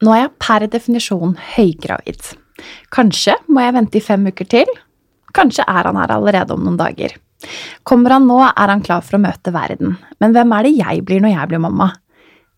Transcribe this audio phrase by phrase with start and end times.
[0.00, 2.30] Nå er jeg per definisjon høygravid.
[2.92, 4.70] Kanskje må jeg vente i fem uker til.
[5.36, 7.14] Kanskje er han her allerede om noen dager.
[7.88, 9.96] Kommer han nå, er han klar for å møte verden.
[10.20, 11.90] Men hvem er det jeg blir når jeg blir mamma?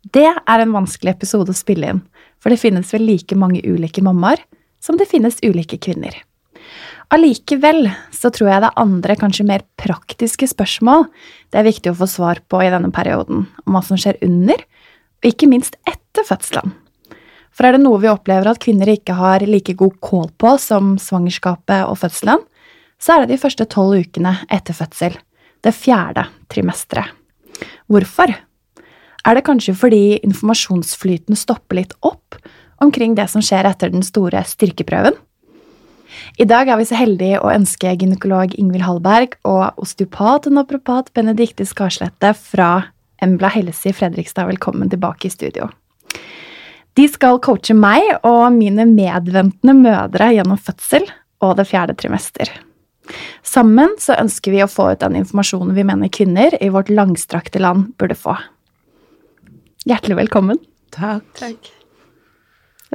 [0.03, 2.03] Det er en vanskelig episode å spille inn,
[2.43, 4.43] for det finnes vel like mange ulike mammaer
[4.83, 6.17] som det finnes ulike kvinner.
[7.13, 11.05] Allikevel så tror jeg det er andre, kanskje mer praktiske spørsmål
[11.53, 14.59] det er viktig å få svar på i denne perioden, om hva som skjer under,
[15.23, 16.73] og ikke minst etter fødselen.
[17.53, 20.95] For er det noe vi opplever at kvinner ikke har like god kål på som
[21.01, 22.41] svangerskapet og fødselen,
[23.03, 25.17] så er det de første tolv ukene etter fødsel,
[25.63, 27.11] det fjerde trimesteret.
[27.91, 28.33] Hvorfor?
[29.23, 32.39] Er det kanskje fordi informasjonsflyten stopper litt opp
[32.83, 35.15] omkring det som skjer etter den store styrkeprøven?
[36.39, 41.13] I dag er vi så heldige å ønske gynekolog Ingvild Hallberg og osteopat og napropat
[41.17, 42.73] Benedicte Skarslette fra
[43.23, 45.71] Embla helse i Fredrikstad velkommen tilbake i studio.
[46.99, 51.07] De skal coache meg og mine medventende mødre gjennom fødsel
[51.43, 52.51] og det fjerde trimester.
[53.43, 57.63] Sammen så ønsker vi å få ut den informasjonen vi mener kvinner i vårt langstrakte
[57.63, 58.37] land burde få.
[59.89, 60.61] Hjertelig velkommen.
[60.95, 61.25] Takk.
[61.41, 61.73] Takk.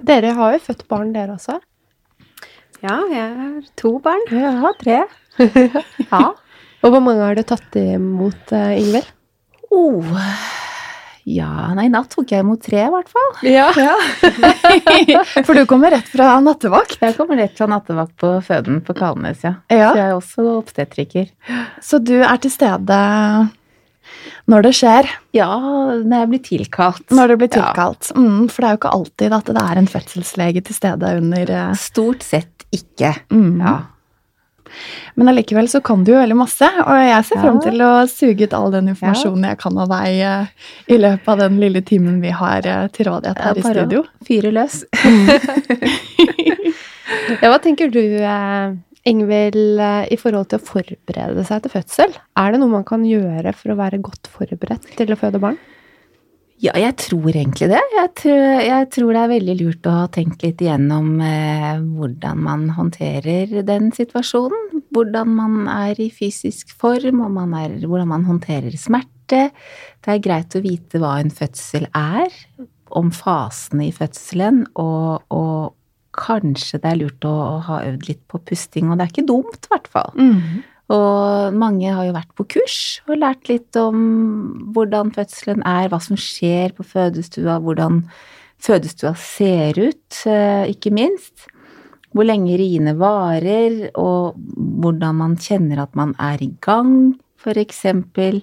[0.07, 1.57] Dere har jo født barn, dere også.
[2.85, 4.21] Ja, jeg har to barn.
[4.31, 4.99] Jeg har tre.
[6.11, 6.29] Ja.
[6.85, 9.09] Og hvor mange har du tatt imot, eh, Ingvild?
[9.73, 10.05] Oh.
[11.27, 13.33] Ja, nei, i natt tok jeg imot tre, i hvert fall.
[13.43, 13.67] Ja.
[15.47, 17.01] For du kommer rett fra nattevakt?
[17.03, 19.57] Jeg kommer rett fra nattevakt på føden på Kalnes, ja.
[19.67, 19.89] Ja.
[19.91, 21.31] Så jeg er også obstetriker.
[21.83, 22.99] Så du er til stede
[24.47, 25.09] når det skjer?
[25.35, 25.51] Ja,
[25.99, 27.03] når jeg blir tilkalt.
[27.11, 28.11] Når det blir tilkalt.
[28.15, 31.51] Mm, for det er jo ikke alltid at det er en fødselslege til stede under
[31.51, 33.11] eh, Stort sett ikke.
[33.35, 33.61] mm.
[33.63, 33.75] Ja.
[35.19, 37.91] Men allikevel så kan du jo veldig masse, og jeg ser frem fram til å
[38.11, 41.83] suge ut all den informasjonen jeg kan av deg eh, i løpet av den lille
[41.85, 44.03] timen vi har eh, til rådighet her i studio.
[44.27, 44.83] Fyre løs.
[47.41, 48.73] Ja, hva tenker du, eh,
[49.07, 49.79] Ingvild,
[50.11, 52.15] i forhold til å forberede seg til fødsel?
[52.39, 55.55] Er det noe man kan gjøre for å være godt forberedt til å føde barn?
[56.57, 57.81] Ja, jeg tror egentlig det.
[57.93, 62.39] Jeg tror, jeg tror det er veldig lurt å ha tenkt litt igjennom eh, hvordan
[62.47, 64.81] man håndterer den situasjonen.
[64.95, 69.51] Hvordan man er i fysisk form, og man er, hvordan man håndterer smerte.
[70.01, 72.33] Det er greit å vite hva en fødsel er,
[72.97, 75.75] om fasene i fødselen, og, og
[76.17, 79.27] kanskje det er lurt å, å ha øvd litt på pusting, og det er ikke
[79.29, 80.15] dumt, i hvert fall.
[80.17, 80.63] Mm.
[80.93, 85.99] Og mange har jo vært på kurs og lært litt om hvordan fødselen er, hva
[86.03, 88.05] som skjer på fødestua, hvordan
[88.63, 91.49] fødestua ser ut, eh, ikke minst.
[92.15, 94.39] Hvor lenge riene varer, og
[94.79, 98.41] hvordan man kjenner at man er i gang, for eksempel.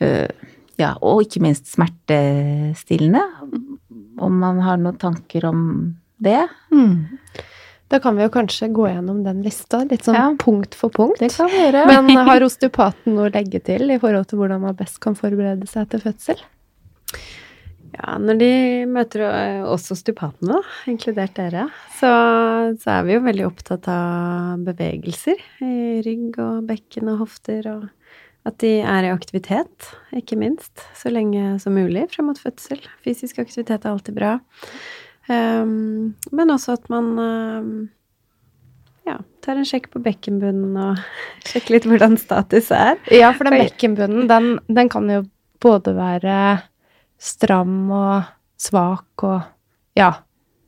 [0.00, 0.30] Eh,
[0.76, 3.22] Ja, og ikke minst smertestillende.
[4.20, 5.60] Om man har noen tanker om
[6.22, 6.42] det.
[6.72, 7.16] Mm.
[7.88, 10.26] Da kan vi jo kanskje gå gjennom den lista, litt sånn Ja.
[10.42, 11.20] punkt for punkt.
[11.22, 11.84] Det kan vi gjøre.
[12.02, 15.68] Men har osteopaten noe å legge til i forhold til hvordan man best kan forberede
[15.70, 16.42] seg til fødsel?
[17.96, 18.50] Ja, når de
[18.92, 20.58] møter eh, oss osteopatene,
[20.90, 22.10] inkludert dere, så,
[22.82, 27.86] så er vi jo veldig opptatt av bevegelser i rygg og bekken og hofter, og
[28.46, 32.82] at de er i aktivitet, ikke minst, så lenge som mulig frem mot fødsel.
[33.06, 34.36] Fysisk aktivitet er alltid bra.
[35.26, 37.70] Um, men også at man um,
[39.06, 41.02] ja, tar en sjekk på bekkenbunnen og
[41.48, 43.00] sjekker litt hvordan status er.
[43.14, 45.24] Ja, for den bekkenbunnen, den, den kan jo
[45.62, 46.38] både være
[47.18, 48.26] stram og
[48.60, 49.40] svak og
[49.96, 50.12] ja,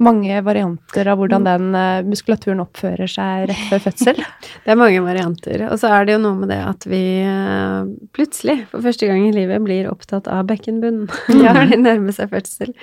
[0.03, 4.21] mange varianter av hvordan den eh, muskulaturen oppfører seg rett før fødsel.
[4.65, 5.65] Det er mange varianter.
[5.69, 9.27] Og så er det jo noe med det at vi eh, plutselig, for første gang
[9.27, 11.11] i livet, blir opptatt av bekkenbunnen
[11.43, 12.75] når de nærmer seg fødsel.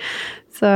[0.56, 0.68] Så,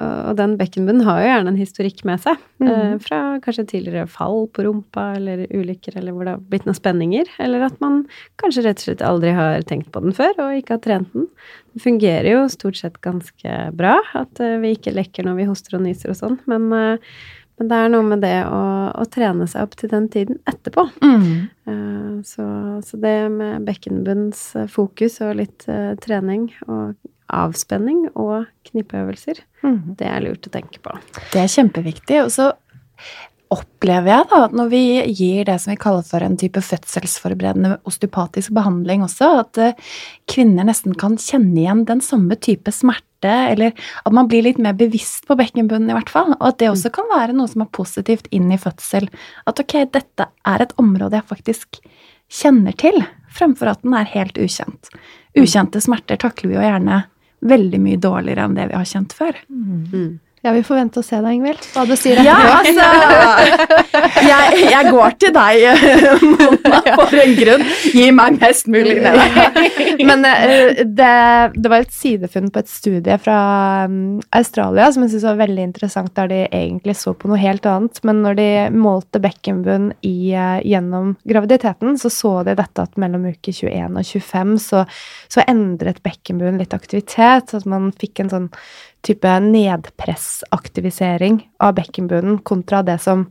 [0.00, 2.38] og den bekkenbunnen har jo gjerne en historikk med seg.
[2.60, 3.00] eh, Mhm.
[3.04, 7.26] Fra kanskje tidligere fall på rumpa, eller ulykker, eller hvor det har blitt noen spenninger.
[7.38, 8.06] Eller at man
[8.38, 11.26] kanskje rett og slett aldri har tenkt på den før, og ikke har trent den.
[11.74, 15.76] Det fungerer jo stort sett ganske bra at eh, vi ikke lekker når vi hoster
[15.76, 16.98] og nyser og sånn, men eh,
[17.56, 18.62] Men det er noe med det å,
[18.92, 20.88] å trene seg opp til den tiden etterpå.
[21.04, 21.28] Mm.
[21.68, 22.44] Eh, Så,
[22.86, 26.94] så det med bekkenbunnsfokus og litt eh, trening og
[27.28, 29.96] avspenning og knippeøvelser, mm.
[29.98, 30.94] det er lurt å tenke på.
[31.32, 32.22] Det er kjempeviktig.
[32.24, 32.52] Og så
[33.52, 34.82] opplever jeg da at når vi
[35.12, 39.76] gir det som vi kaller for en type fødselsforberedende osteopatisk behandling også, at eh,
[40.30, 43.04] kvinner nesten kan kjenne igjen den samme type smerte,
[43.52, 43.74] eller
[44.04, 46.92] at man blir litt mer bevisst på bekkenbunnen i hvert fall, og at det også
[46.94, 49.08] kan være noe som er positivt inn i fødsel.
[49.46, 51.80] At ok, dette er et område jeg faktisk
[52.32, 52.98] kjenner til,
[53.30, 54.90] fremfor at den er helt ukjent.
[55.36, 57.02] Ukjente smerter takler vi jo gjerne
[57.46, 59.36] veldig mye dårligere enn det vi har kjent før.
[60.46, 61.64] Ja, vi får vente og se da, Ingvild.
[61.74, 62.84] Hva du sier Ja, etterpå.
[62.86, 65.64] altså jeg, jeg går til deg,
[66.22, 67.64] Mona, for en grunn.
[67.90, 68.94] Gi meg mest mulig.
[70.06, 71.10] Men eh, det,
[71.58, 73.40] det var et sidefunn på et studie fra
[73.90, 77.66] um, Australia som jeg synes var veldig interessant, der de egentlig så på noe helt
[77.66, 77.98] annet.
[78.06, 78.48] Men når de
[78.78, 84.06] målte bekkenbunn i, eh, gjennom graviditeten, så så de dette at mellom uke 21 og
[84.14, 84.86] 25 så,
[85.26, 87.50] så endret bekkenbunnen litt aktivitet.
[87.50, 88.52] Så at man fikk en sånn
[89.06, 93.28] type nedpressaktivisering av bekkenbunnen kontra det som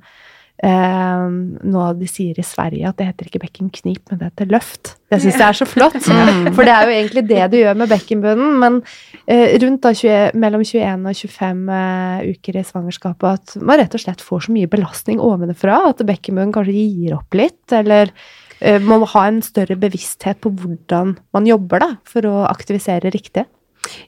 [0.64, 4.96] eh, nå de sier i Sverige at det heter ikke bekkenknip, men det heter løft.
[5.12, 5.98] Det syns jeg er så flott.
[6.56, 8.56] For det er jo egentlig det du gjør med bekkenbunnen.
[8.62, 8.80] Men
[9.28, 13.98] eh, rundt da 20, mellom 21 og 25 eh, uker i svangerskapet at man rett
[13.98, 18.14] og slett får så mye belastning ovenfra at bekkenbunnen kanskje gir opp litt, eller
[18.60, 23.14] eh, man må ha en større bevissthet på hvordan man jobber da, for å aktivisere
[23.14, 23.48] riktig.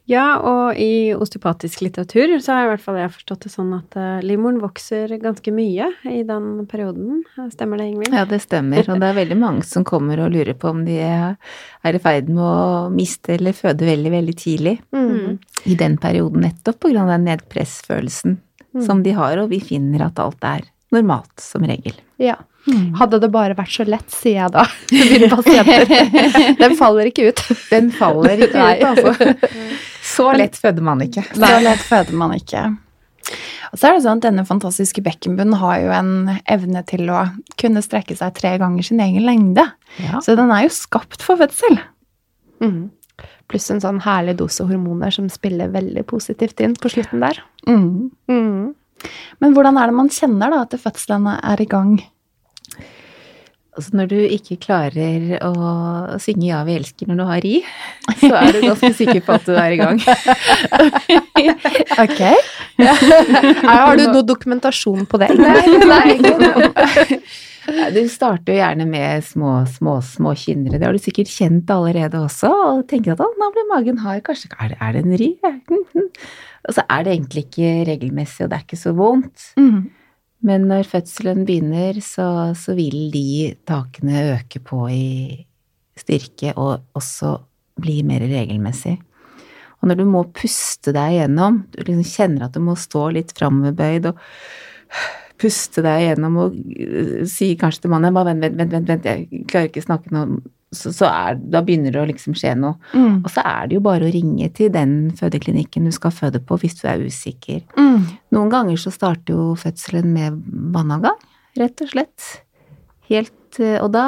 [0.09, 3.73] Ja, og i osteopatisk litteratur så har jeg i hvert fall jeg forstått det sånn
[3.77, 7.21] at uh, livmoren vokser ganske mye i den perioden.
[7.53, 8.15] Stemmer det, Ingvild?
[8.15, 8.87] Ja, det stemmer.
[8.87, 12.31] Og det er veldig mange som kommer og lurer på om de er i ferd
[12.31, 14.77] med å miste eller føde veldig, veldig tidlig.
[14.95, 15.37] Mm.
[15.67, 18.41] I den perioden nettopp på grunn av den nedpressfølelsen
[18.85, 21.95] som de har, og vi finner at alt er normalt, som regel.
[22.21, 22.37] Ja.
[22.99, 25.85] Hadde det bare vært så lett, sier jeg da til mine pasienter.
[26.59, 27.43] Den faller ikke ut.
[27.71, 28.73] Den faller ikke Nei.
[28.81, 29.53] ut, altså.
[30.07, 31.23] Så lett føder man ikke.
[31.35, 32.61] Så lett føder man ikke.
[33.73, 36.11] Og så er det sånn at Denne fantastiske bekkenbunnen har jo en
[36.47, 37.25] evne til å
[37.59, 39.65] kunne strekke seg tre ganger sin egen lengde.
[39.99, 40.21] Ja.
[40.23, 41.79] Så den er jo skapt for fødsel.
[42.63, 42.85] Mhm.
[43.47, 47.39] Pluss en sånn herlig dose hormoner som spiller veldig positivt inn på slutten der.
[47.67, 48.09] Mm.
[48.27, 48.65] Mhm.
[49.43, 51.97] Men hvordan er det man kjenner da at fødselen er i gang?
[53.77, 55.51] Altså når du ikke klarer å
[56.17, 57.57] synge 'Ja, vi elsker' når du har ri,
[58.23, 60.01] så er du ganske sikker på at du er i gang.
[61.97, 62.21] Ok.
[62.77, 65.29] Har du noe dokumentasjon på det?
[65.37, 66.17] Nei,
[67.93, 70.79] Du starter jo gjerne med små, små, små kynnere.
[70.79, 74.23] Det har du sikkert kjent allerede også, og tenker at å, nå blir magen hard,
[74.25, 75.31] kanskje er det, er det en ri?
[76.67, 79.51] Og så er det egentlig ikke regelmessig, og det er ikke så vondt.
[79.59, 79.81] Mm.
[80.47, 85.45] Men når fødselen begynner, så, så vil de takene øke på i
[85.97, 87.37] styrke, og også
[87.81, 88.97] bli mer regelmessig.
[89.81, 93.33] Og når du må puste deg gjennom, du liksom kjenner at du må stå litt
[93.37, 94.21] framoverbøyd og
[95.37, 96.55] puste deg gjennom og
[97.29, 100.23] si kanskje til mannen vent, vent, vent, vent, jeg klarer ikke snakke nå,
[100.75, 102.75] så, så er, da begynner det å liksom skje noe.
[102.91, 103.21] Mm.
[103.21, 106.57] Og så er det jo bare å ringe til den fødeklinikken du skal føde på
[106.59, 107.61] hvis du er usikker.
[107.79, 108.03] Mm.
[108.35, 110.41] Noen ganger så starter jo fødselen med
[110.75, 111.19] vannavgang,
[111.59, 112.27] rett og slett.
[113.07, 114.05] Helt, eh, og da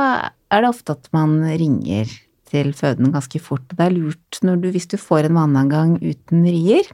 [0.51, 2.11] er det ofte at man ringer
[2.49, 3.67] til fødende ganske fort.
[3.71, 6.87] Det er lurt når du, hvis du får en vannavgang uten rier,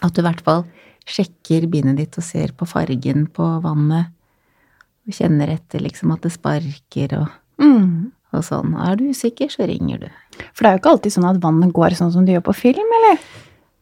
[0.00, 0.64] at du i hvert fall
[1.10, 4.10] sjekker bindet ditt og ser på fargen på vannet,
[5.06, 8.10] og kjenner etter liksom at det sparker og, Mm.
[8.36, 8.74] Og sånn.
[8.78, 10.08] Er du usikker, så ringer du.
[10.54, 12.56] For det er jo ikke alltid sånn at vannet går sånn som det gjør på
[12.62, 13.22] film, eller?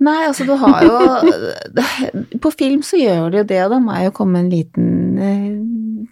[0.07, 0.99] Nei, altså du har jo
[2.45, 4.91] På film så gjør det jo det, og da må jeg jo komme en liten
[5.19, 5.49] eh,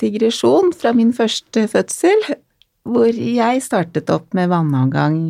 [0.01, 2.27] digresjon fra min første fødsel,
[2.87, 5.21] hvor jeg startet opp med vannavgang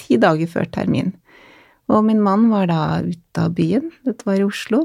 [0.00, 1.12] ti dager før termin.
[1.88, 4.82] Og min mann var da ute av byen, dette var i Oslo.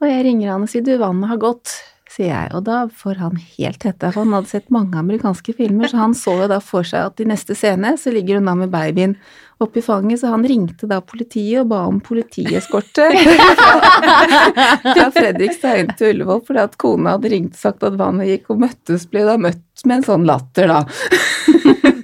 [0.00, 1.72] Og jeg ringer han og sier du, vannet har gått,
[2.14, 2.50] sier jeg.
[2.54, 6.14] Og da får han helt hette, for han hadde sett mange amerikanske filmer, så han
[6.18, 9.16] så jo da for seg at i neste scene så ligger hun da med babyen
[9.62, 13.06] oppi fanget, så han ringte da politiet og ba om politieskorte
[14.94, 18.50] fra Fredrikstad inn til Ullevål, fordi at kona hadde ringt og sagt at vannet gikk,
[18.52, 20.82] og møttes, ble da møtt med en sånn latter, da.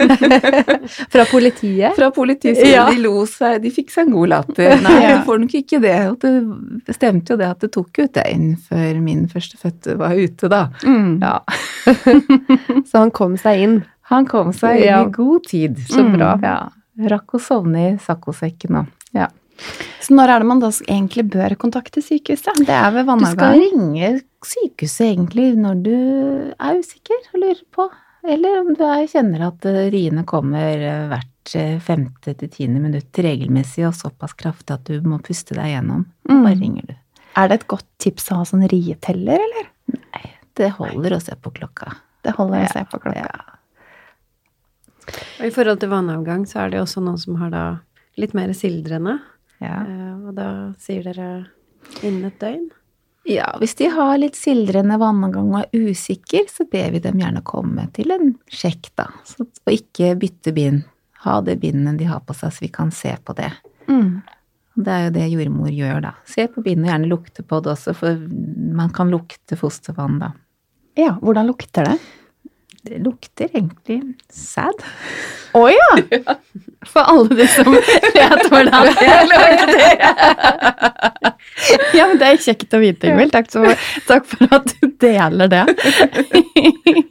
[1.12, 1.94] Fra politiet?
[1.96, 2.86] Fra politiet, så Ja.
[2.90, 4.74] de lo seg, de fikk seg en god latter.
[4.82, 5.16] Nei, Ja.
[5.18, 5.96] du får nok ikke det.
[6.10, 10.48] Og det stemte jo det at det tok ut døgn før min førstefødte var ute,
[10.52, 10.62] da.
[10.84, 11.20] Mm.
[11.22, 11.38] Ja.
[12.88, 13.76] Så han kom seg inn.
[14.10, 15.02] Han kom seg inn Ja.
[15.06, 15.76] i god tid.
[15.90, 16.34] Så bra.
[16.42, 16.58] Ja.
[17.10, 19.28] Rakk å sovne i saccosekken og ja.
[20.00, 22.62] Så når er det man da egentlig bør kontakte sykehuset?
[22.64, 25.96] Det er ved Du skal ringe sykehuset egentlig når du
[26.58, 27.88] er usikker og lurer på,
[28.22, 32.82] eller om du er, kjenner at eh, riene kommer eh, hvert eh, femte til tiende
[32.82, 36.04] minutt regelmessig og såpass kraftig at du må puste deg gjennom.
[36.28, 36.42] Mm.
[36.44, 36.94] Bare ringer du.
[37.40, 39.70] Er det et godt tips å ha sånn rieteller, eller?
[39.94, 40.26] Nei,
[40.58, 41.94] Det holder å se på klokka.
[42.26, 43.22] Det holder å Ja, se på klokka.
[43.24, 43.56] Ja.
[45.40, 47.64] Og i forhold til vannavgang så er det jo også noen som har da
[48.20, 49.16] litt mer sildrende.
[49.62, 49.78] Ja.
[49.86, 50.48] Eh, og da
[50.82, 51.30] sier dere
[52.02, 52.68] innen et døgn.
[53.30, 57.44] Ja, hvis de har litt sildrende vannavgang og er usikker, så ber vi dem gjerne
[57.46, 59.06] komme til en sjekk, da.
[59.28, 60.82] Så, og ikke bytte bind.
[61.22, 63.52] Ha det bindet de har på seg, så vi kan se på det.
[63.86, 64.18] Mm.
[64.80, 66.14] Det er jo det jordmor gjør, da.
[66.26, 68.18] Se på bindet, og gjerne lukte på det også, for
[68.80, 70.32] man kan lukte fostervann, da.
[70.98, 71.98] Ja, hvordan lukter det?
[72.82, 73.98] Det lukter egentlig
[74.32, 74.84] sæd.
[75.52, 75.88] Å ja!
[76.90, 79.90] For alle de som vet hvordan det lukter.
[81.92, 83.34] Ja, men det er kjekt å vite, Ingvild.
[83.34, 83.50] Takk,
[84.08, 85.64] takk for at du deler det.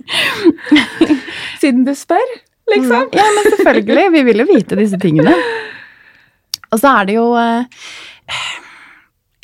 [1.61, 2.33] Siden du spør,
[2.73, 3.11] liksom.
[3.13, 4.07] Ja, men selvfølgelig.
[4.15, 5.35] Vi vil jo vite disse tingene.
[6.73, 7.63] Og så er det jo eh,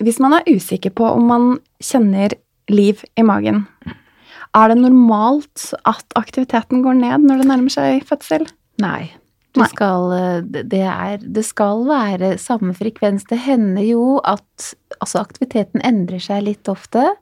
[0.05, 1.48] Hvis man er usikker på om man
[1.84, 2.34] kjenner
[2.70, 3.65] liv i magen,
[4.55, 8.47] er det normalt at aktiviteten går ned når det nærmer seg fødsel?
[8.83, 9.12] Nei.
[9.55, 13.24] Det skal, eh, det, er, det skal være samme frekvens.
[13.29, 17.13] Det hender jo at altså aktiviteten endrer seg litt ofte.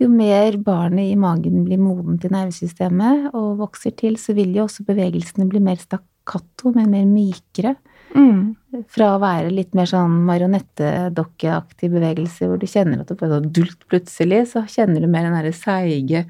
[0.00, 4.66] Jo mer barnet i magen blir modent i nervesystemet og vokser til, så vil jo
[4.66, 7.76] også bevegelsene bli mer stakkato, men mer mykere.
[8.12, 8.52] Mm.
[8.92, 13.52] Fra å være litt mer sånn marionettedokkeaktig bevegelse, hvor du kjenner at du bare sånn
[13.54, 16.26] dult plutselig, så kjenner du mer den derre seige,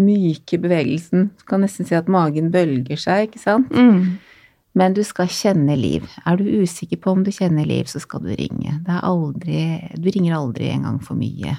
[0.00, 1.30] myke bevegelsen.
[1.38, 3.72] Du kan nesten si at magen bølger seg, ikke sant?
[3.72, 4.18] Mm.
[4.78, 6.06] Men du skal kjenne liv.
[6.24, 8.78] Er du usikker på om du kjenner liv, så skal du ringe.
[8.86, 9.58] Det er aldri
[10.00, 11.58] Du ringer aldri en gang for mye.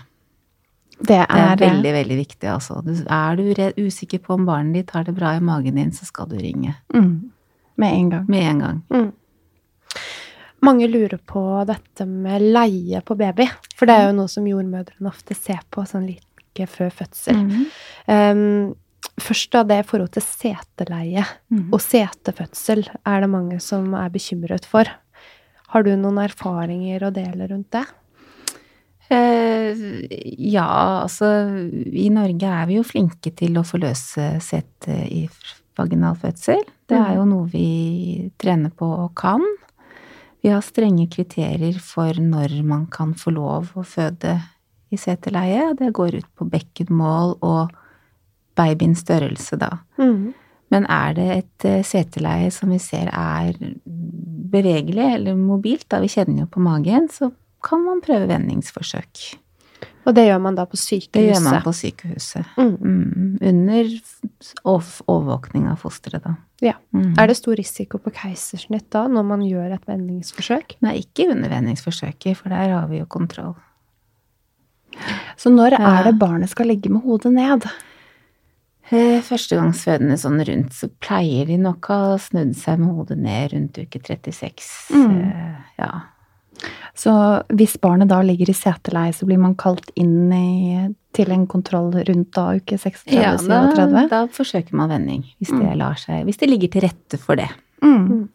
[1.03, 2.79] Det er, Det er veldig, veldig viktig, altså.
[3.09, 6.29] Er du usikker på om barnet ditt har det bra i magen din, så skal
[6.29, 6.75] du ringe.
[6.93, 7.29] mm.
[7.75, 8.25] Med en gang.
[8.29, 9.11] Med en gang.
[10.63, 15.09] Mange lurer på dette med leie på baby, for det er jo noe som jordmødrene
[15.09, 16.05] ofte ser på sånn
[16.57, 17.35] like før fødsel.
[17.35, 17.65] Mhm.
[18.07, 18.75] Um,
[19.19, 21.73] først da det i forhold til seteleie Mhm.
[21.73, 24.85] og setefødsel er det mange som er bekymret for.
[25.69, 27.85] Har du noen erfaringer å dele rundt det?
[29.09, 29.75] Eh,
[30.39, 31.27] ja, altså
[31.93, 35.27] I Norge er vi jo flinke til å forløse sete i
[35.77, 36.61] vaginal fødsel.
[36.87, 39.41] Det er jo noe vi trener på og kan.
[40.43, 44.37] Vi har strenge kriterier for når man kan få lov å føde
[44.93, 45.71] i seteleie.
[45.79, 47.73] Det går ut på bekkenmål og
[48.57, 49.75] babyens størrelse, da.
[50.73, 53.53] Men er det et seterleie som vi ser er
[54.53, 57.31] bevegelig eller mobilt, da vi kjenner jo på magen, så
[57.63, 59.23] kan man prøve vendingsforsøk.
[60.03, 61.13] Og det gjør man da på sykehuset?
[61.15, 62.55] Det gjør man på sykehuset.
[62.59, 62.73] Mm.
[62.75, 63.91] Mm, under
[64.67, 66.35] overvåkning av fosteret, da.
[66.63, 66.75] Ja.
[66.95, 67.13] Mm.
[67.19, 70.77] Er det stor risiko på keisersnitt da, når man gjør et vendingsforsøk?
[70.83, 73.55] Nei, ikke under vendingsforsøket, for der har vi jo kontroll.
[75.37, 75.99] Så når Ja.
[75.99, 77.65] er det barnet skal ligge med hodet ned?
[78.91, 83.53] Eh, Førstegangsfødende sånn rundt, så pleier de nok å ha snudd seg med hodet ned
[83.53, 84.89] rundt uke 36.
[84.91, 85.31] Mm.
[85.31, 85.91] Eh, Ja.
[86.95, 91.47] Så hvis barnet da ligger i seteleie, så blir man kalt inn i, til en
[91.47, 93.49] kontroll rundt da uke 36-37?
[93.49, 95.77] ja da, da forsøker man vending, hvis det Mm.
[95.77, 97.49] lar seg Hvis det ligger til rette for det.
[97.81, 98.29] Mm.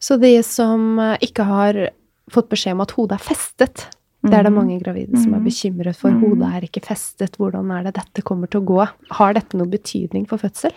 [0.00, 1.90] Så de som eh, ikke har
[2.30, 3.86] fått beskjed om at hodet er festet,
[4.24, 4.56] det er det Mhm.
[4.56, 5.44] mange gravide som er Mhm.
[5.44, 6.10] bekymret for.
[6.10, 8.88] Hodet er ikke festet, hvordan er det dette kommer til å gå?
[9.10, 10.72] Har dette noen betydning for fødsel?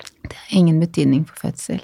[0.51, 1.81] Ingen betydning for fødsel.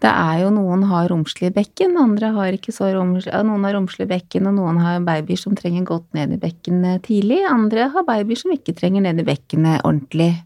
[0.00, 4.08] Det er jo noen har romslige bekken, andre har ikke så romslige Noen har romslige
[4.08, 7.38] bekken, og noen har babyer som trenger godt ned i bekkenet tidlig.
[7.48, 10.42] Andre har babyer som ikke trenger ned i bekkenet ordentlig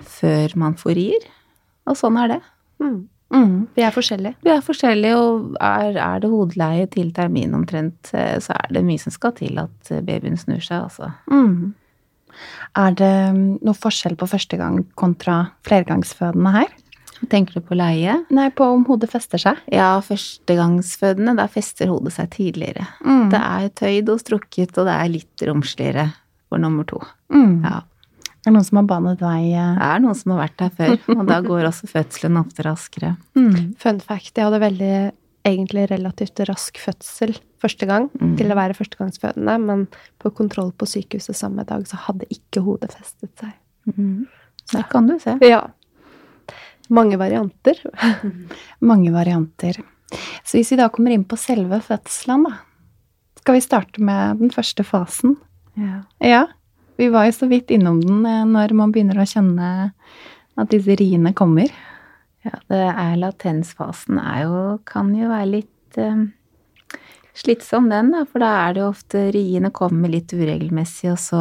[0.00, 1.24] før man får rier.
[1.86, 2.42] Og sånn er det.
[2.80, 3.08] Mm.
[3.34, 3.54] Mm.
[3.74, 4.38] Vi er forskjellige.
[4.46, 8.84] Vi er forskjellige, og er, er det hodeleie til termin omtrent, eh, så er det
[8.86, 11.10] mye som skal til at eh, babyen snur seg, altså.
[11.30, 11.74] Mm.
[12.78, 16.72] Er det mm, noe forskjell på første gang kontra flergangsfødende her?
[17.30, 18.18] Tenker du på leie?
[18.34, 19.60] Nei, på om hodet fester seg?
[19.72, 22.88] Ja, førstegangsfødende, der fester hodet seg tidligere.
[23.06, 23.28] Mm.
[23.32, 26.08] Det er tøyd og strukket, og det er litt romsligere
[26.50, 27.00] for nummer to.
[27.32, 27.62] Mm.
[28.44, 28.50] Ja.
[28.50, 29.52] Er noen som har banet vei?
[29.56, 29.74] eh?
[29.78, 33.16] Det er noen som har vært der før, og da går også fødselen ofte raskere.
[33.36, 33.74] Mm.
[33.80, 34.94] Fun fact, jeg hadde veldig,
[35.44, 38.36] egentlig relativt rask fødsel første gang Mm.
[38.36, 39.86] til å være førstegangsfødende, men
[40.20, 43.52] på kontroll på sykehuset samme dag så hadde ikke hodet festet seg.
[43.88, 44.26] Mhm.
[44.72, 45.36] Det kan du se.
[45.44, 45.66] Ja.
[46.92, 47.74] Mange varianter.
[48.80, 49.76] Mange varianter.
[50.44, 52.58] Så hvis vi da kommer inn på selve fødselen, da.
[53.40, 55.36] Skal vi starte med den første fasen?
[55.76, 56.02] Ja.
[56.24, 56.42] Ja.
[56.96, 59.68] Vi var jo så vidt innom den eh, når man begynner å kjenne
[60.54, 61.72] at disse riene kommer.
[62.44, 66.26] Ja, det er latensfasen er jo, kan jo være litt um,
[67.34, 71.40] slitsom den, da, for da er det jo ofte riene kommer litt uregelmessig, og så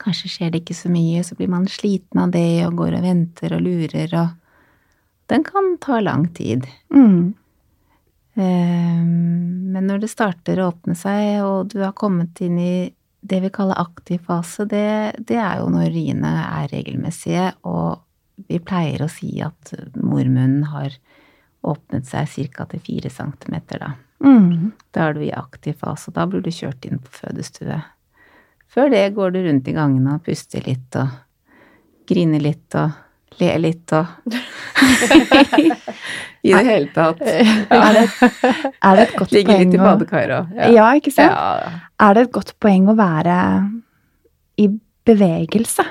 [0.00, 3.04] kanskje skjer det ikke så mye, så blir man sliten av det og går og
[3.04, 4.94] venter og lurer, og
[5.34, 6.64] den kan ta lang tid.
[6.94, 7.34] Mm.
[8.38, 9.02] Eh,
[9.74, 12.72] Men når det starter å åpne seg, og du har kommet inn i
[13.20, 18.00] det vi kaller aktiv fase, det, det er jo når riene er regelmessige, og
[18.48, 20.96] vi pleier å si at mormunnen har
[21.60, 22.64] åpnet seg ca.
[22.70, 23.90] til fire centimeter, da.
[24.24, 24.72] Mm.
[24.92, 27.80] Da er du i aktiv fase, og da blir du kjørt inn på fødestue.
[28.70, 31.12] Før det går du rundt i gangene og puster litt og
[32.08, 32.96] griner litt og
[33.38, 34.06] ler litt og
[36.42, 37.20] I det hele tatt.
[37.70, 38.04] Er, det,
[38.80, 40.60] er det et godt Ligger poeng litt i badekaret òg.
[40.74, 40.86] ja.
[40.96, 41.34] ikke sant?
[41.36, 41.80] Ja.
[42.00, 43.36] Er det et godt poeng å være
[44.60, 44.68] i
[45.06, 45.84] bevegelse?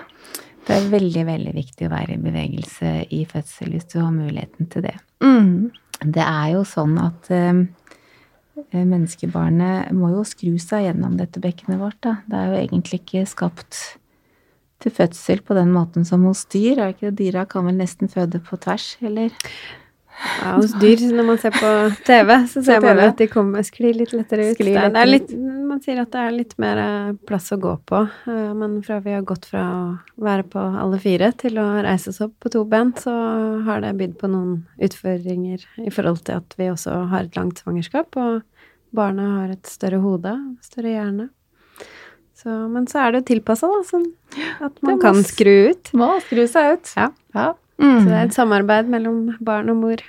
[0.69, 4.69] Det er veldig, veldig viktig å være i bevegelse i fødsel hvis du har muligheten
[4.69, 4.95] til det.
[5.25, 5.69] Mm.
[5.99, 7.63] Det er jo sånn at eh,
[8.77, 12.19] menneskebarnet må jo skru seg gjennom dette bekkenet vårt, da.
[12.29, 13.79] Det er jo egentlig ikke skapt
[14.79, 16.79] til fødsel på den måten som hos dyr.
[16.79, 17.17] Er ikke det?
[17.19, 19.33] Dyra kan vel nesten føde på tvers, eller?
[20.19, 21.69] Ja, hos dyr, når man ser på
[22.07, 24.59] TV, så ser man at de kommer, sklir litt lettere ut.
[24.59, 27.71] Er, er litt litt, man sier at det er litt mer eh, plass å gå
[27.87, 29.83] på, eh, men fra vi har gått fra å
[30.25, 33.13] være på alle fire til å reise oss opp på to ben, så
[33.67, 37.63] har det bydd på noen utfordringer i forhold til at vi også har et langt
[37.63, 38.41] svangerskap, og
[38.95, 41.29] barna har et større hode, større hjerne.
[42.39, 44.05] Så, men så er det jo tilpassa, da, sånn
[44.63, 45.91] at man må kan skru ut.
[45.97, 46.93] Må skru seg ut.
[46.95, 47.09] Ja.
[47.35, 47.49] ja.
[47.79, 47.97] Mm.
[47.97, 50.03] Så det er et samarbeid mellom barn og mor.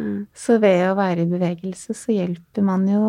[0.00, 0.24] Mm.
[0.36, 3.04] Så ved å være i bevegelse, så hjelper man jo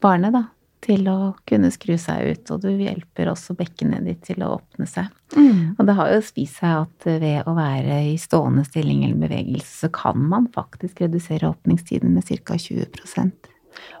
[0.00, 0.46] barnet, da,
[0.80, 4.88] til å kunne skru seg ut, og du hjelper også bekkenet ditt til å åpne
[4.88, 5.10] seg.
[5.36, 5.76] Mm.
[5.76, 9.74] Og det har jo vist seg at ved å være i stående stilling eller bevegelse,
[9.84, 12.56] så kan man faktisk redusere åpningstiden med ca.
[12.56, 12.88] 20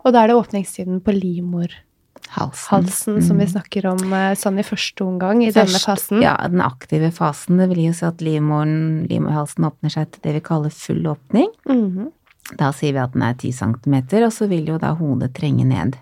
[0.04, 1.86] Og da er det åpningstiden på livmorhalsen
[2.28, 3.22] Halsen.
[3.22, 3.50] som vi Mm.
[3.52, 6.20] snakker om eh, sånn i første omgang, i denne fasen.
[6.22, 7.58] Ja, den aktive fasen.
[7.58, 11.48] Det vil jo si at livmoren, livmorhalsen åpner seg til det vi kaller full åpning.
[11.68, 12.12] Mhm.
[12.56, 15.64] Da sier vi at den er 10 cm, og så vil jo da hodet trenge
[15.64, 15.96] ned.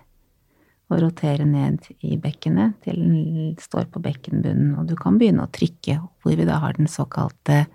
[0.91, 5.51] Og rotere ned i bekkenet til den står på bekkenbunnen, og du kan begynne å
[5.51, 7.67] trykke, hvor vi da har den såkalte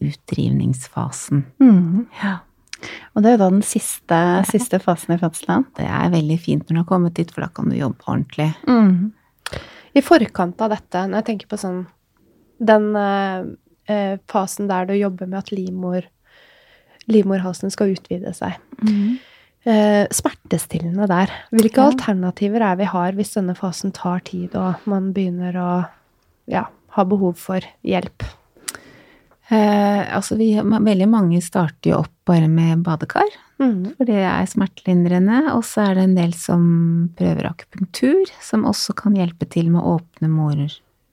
[0.00, 1.44] utdrivningsfasen.
[1.60, 2.06] Mm.
[2.22, 2.38] Ja.
[3.14, 4.18] Og det er jo da den siste,
[4.50, 5.66] siste fasen i fødselen.
[5.78, 8.48] Det er veldig fint når du har kommet dit, for da kan du jobbe ordentlig.
[8.68, 9.12] Mm.
[9.94, 11.82] I forkant av dette, når jeg tenker på sånn
[12.62, 13.44] Den eh,
[13.90, 16.04] eh, fasen der du jobber med at livmor,
[17.10, 18.54] livmorhalsen skal utvide seg.
[19.66, 21.32] Eh, smertestillende der.
[21.50, 21.88] Hvilke Ja.
[21.90, 25.88] alternativer er vi har hvis denne fasen tar tid, og man begynner å
[26.46, 26.66] ja,
[26.96, 28.22] ha behov for hjelp?
[29.52, 33.28] Eh, altså vi, veldig mange starter jo opp bare med badekar,
[33.60, 33.98] mm.
[33.98, 35.42] for det er smertelindrende.
[35.52, 36.62] Og så er det en del som
[37.18, 40.62] prøver akupunktur, som også kan hjelpe til med å åpne mor,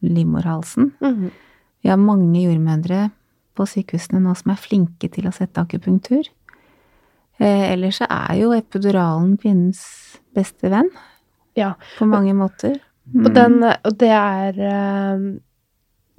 [0.05, 0.93] livmorhalsen.
[1.03, 1.29] Mm.
[1.83, 3.09] Vi har mange jordmødre
[3.59, 6.31] på sykehusene nå som er flinke til å sette akupunktur.
[7.39, 9.83] Eh, ellers så er jo epiduralen kvinnens
[10.35, 10.87] beste venn
[11.59, 11.73] Ja.
[11.97, 12.79] på mange måter.
[13.09, 15.21] Og, den, og det er eh,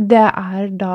[0.00, 0.94] Det er da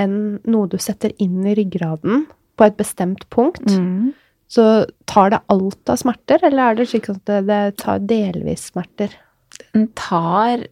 [0.00, 0.14] en,
[0.48, 2.26] noe du setter inn i ryggraden
[2.58, 3.66] på et bestemt punkt.
[3.68, 4.12] Mm.
[4.50, 4.64] Så
[5.10, 9.12] tar det alt av smerter, eller er det slik at det, det tar delvis smerter?
[9.70, 10.66] Den tar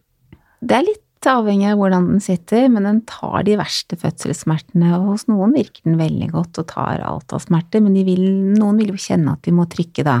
[0.59, 4.91] Det er litt avhengig av hvordan den sitter, men den tar de verste fødselssmertene.
[4.97, 8.25] Og hos noen virker den veldig godt og tar alt av smerter, men de vil,
[8.57, 10.17] noen vil jo kjenne at de må trykke da.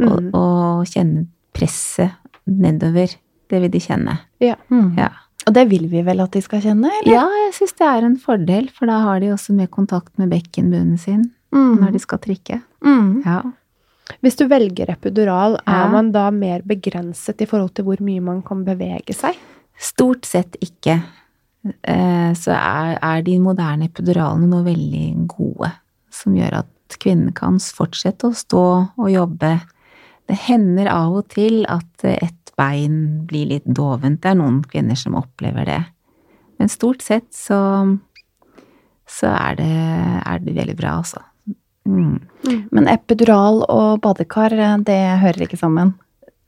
[0.00, 0.30] Og, mm.
[0.36, 2.16] og kjenne presset
[2.48, 3.12] nedover.
[3.50, 4.16] Det vil de kjenne.
[4.40, 4.56] Ja.
[4.72, 4.94] Mm.
[4.96, 5.10] Ja.
[5.48, 7.12] Og det vil vi vel at de skal kjenne, eller?
[7.14, 10.30] Ja, jeg syns det er en fordel, for da har de også mer kontakt med
[10.30, 11.80] bekkenbunnen sin Mm.
[11.80, 12.60] når de skal trikke.
[12.84, 13.24] Mm.
[13.26, 13.40] Ja.
[14.22, 15.84] Hvis du velger epidural, Ja.
[15.86, 19.34] er man da mer begrenset i forhold til hvor mye man kan bevege seg?
[19.78, 21.02] Stort sett ikke.
[21.84, 25.72] Eh, Så er, er de moderne epiduralene nå veldig gode,
[26.10, 29.60] som gjør at kvinnen kan fortsette å stå og jobbe.
[30.28, 34.20] Det hender av og til at et bein blir litt dovent.
[34.22, 35.80] Det er noen kvinner som opplever det.
[36.60, 37.58] Men stort sett så,
[39.08, 39.72] så er, det,
[40.24, 41.22] er det veldig bra, altså.
[41.88, 42.20] Mm.
[42.70, 45.94] Men epidural og badekar, det hører ikke sammen.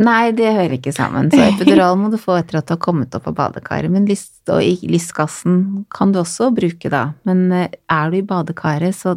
[0.03, 1.31] Nei, det hører ikke sammen.
[1.33, 3.93] Så epidural må du få etter at du har kommet opp av badekaret.
[3.93, 7.11] Men lyst, og i lystgassen kan du også bruke da.
[7.29, 9.17] Men eh, er du i badekaret, så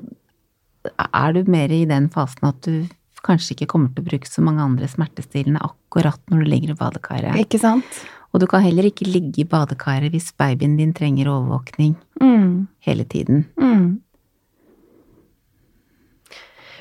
[0.86, 2.86] er du mer i den fasen at du
[3.26, 6.80] kanskje ikke kommer til å bruke så mange andre smertestillende akkurat når du ligger i
[6.80, 7.42] badekaret.
[7.42, 8.02] Ikke sant?
[8.36, 12.68] Og du kan heller ikke ligge i badekaret hvis babyen din trenger overvåkning Mm.
[12.84, 13.46] hele tiden.
[13.60, 14.02] Mm.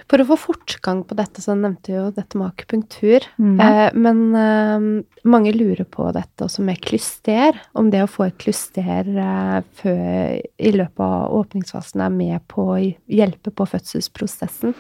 [0.05, 3.25] For å få fortgang på dette, så nevnte jo dette med akupunktur.
[3.41, 3.55] Mm.
[3.65, 4.85] Eh, men eh,
[5.25, 7.57] mange lurer på dette også med klyster.
[7.73, 12.67] Om det å få et klyster eh, før, i løpet av åpningsfasen er med på
[12.75, 14.77] å hjelpe på fødselsprosessen.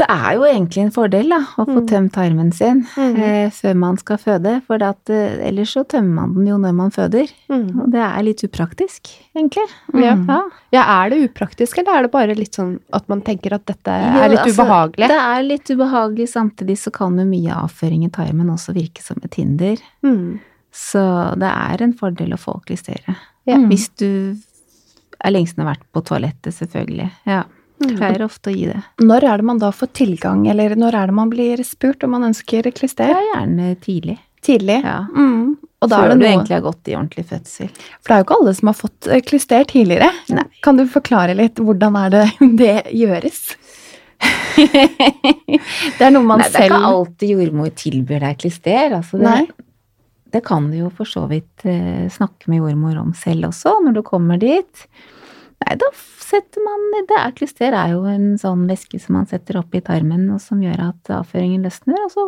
[0.00, 1.86] Det er jo egentlig en fordel da, å få Mm.
[1.90, 3.16] tømt tarmen sin mm.
[3.20, 6.74] eh, før man skal føde, for at, eh, ellers så tømmer man den jo når
[6.78, 7.28] man føder.
[7.52, 7.66] Mm.
[7.82, 9.66] Og det er litt upraktisk, egentlig.
[9.92, 10.16] Ja.
[10.16, 10.40] Ja.
[10.72, 13.92] Ja, er det upraktisk, eller er det bare litt sånn at man tenker at dette
[13.92, 15.10] Jo, er litt altså, ubehagelig?
[15.12, 19.20] Det er litt ubehagelig, samtidig så kan jo mye avføring i tarmen også virke som
[19.26, 19.82] et hinder.
[20.06, 20.40] Mm.
[20.72, 21.02] Så
[21.40, 23.18] det er en fordel å få klistere.
[23.48, 23.58] Ja.
[23.68, 24.36] Hvis du
[25.20, 27.10] er lengst siden har vært på toalettet, selvfølgelig.
[27.28, 27.44] Ja.
[27.80, 27.94] Mm.
[27.96, 28.80] Pleier ofte å gi det.
[29.00, 32.12] Når er det man da får tilgang, eller når er det man blir spurt om
[32.16, 33.08] man ønsker klister?
[33.08, 34.18] er gjerne tidlig.
[34.44, 34.80] Tidlig.
[34.84, 35.06] Ja.
[35.16, 35.56] Mm.
[35.80, 37.70] Og da Før er det du egentlig har gått i ordentlig fødsel.
[37.72, 40.10] For det er jo ikke alle som har fått klister tidligere.
[40.36, 40.44] Nei.
[40.64, 42.24] Kan du forklare litt hvordan er det
[42.60, 43.40] det gjøres?
[45.96, 48.96] det er noe man Nei, det er selv ikke alltid jordmor tilbyr deg klister.
[48.98, 49.38] Altså det,
[50.36, 53.96] det kan du jo for så vidt eh, snakke med jordmor om selv også, når
[53.96, 54.84] du kommer dit.
[55.60, 59.58] Nei, da setter man det er, Klyster er jo en sånn væske som man setter
[59.60, 61.98] opp i tarmen, og som gjør at avføringen løsner.
[62.06, 62.24] Og så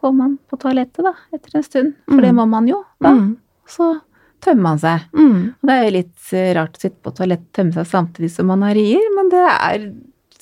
[0.00, 1.94] går man på toalettet, da, etter en stund.
[2.08, 2.36] For det Mm.
[2.40, 2.82] må man jo.
[3.02, 3.10] Da.
[3.12, 3.36] Mm.
[3.68, 4.00] Så
[4.40, 5.00] tømmer man seg.
[5.12, 5.54] Mm.
[5.62, 8.30] Og det er jo litt eh, rart å sitte på toalettet og tømme seg samtidig
[8.30, 9.90] som man har rier, men det er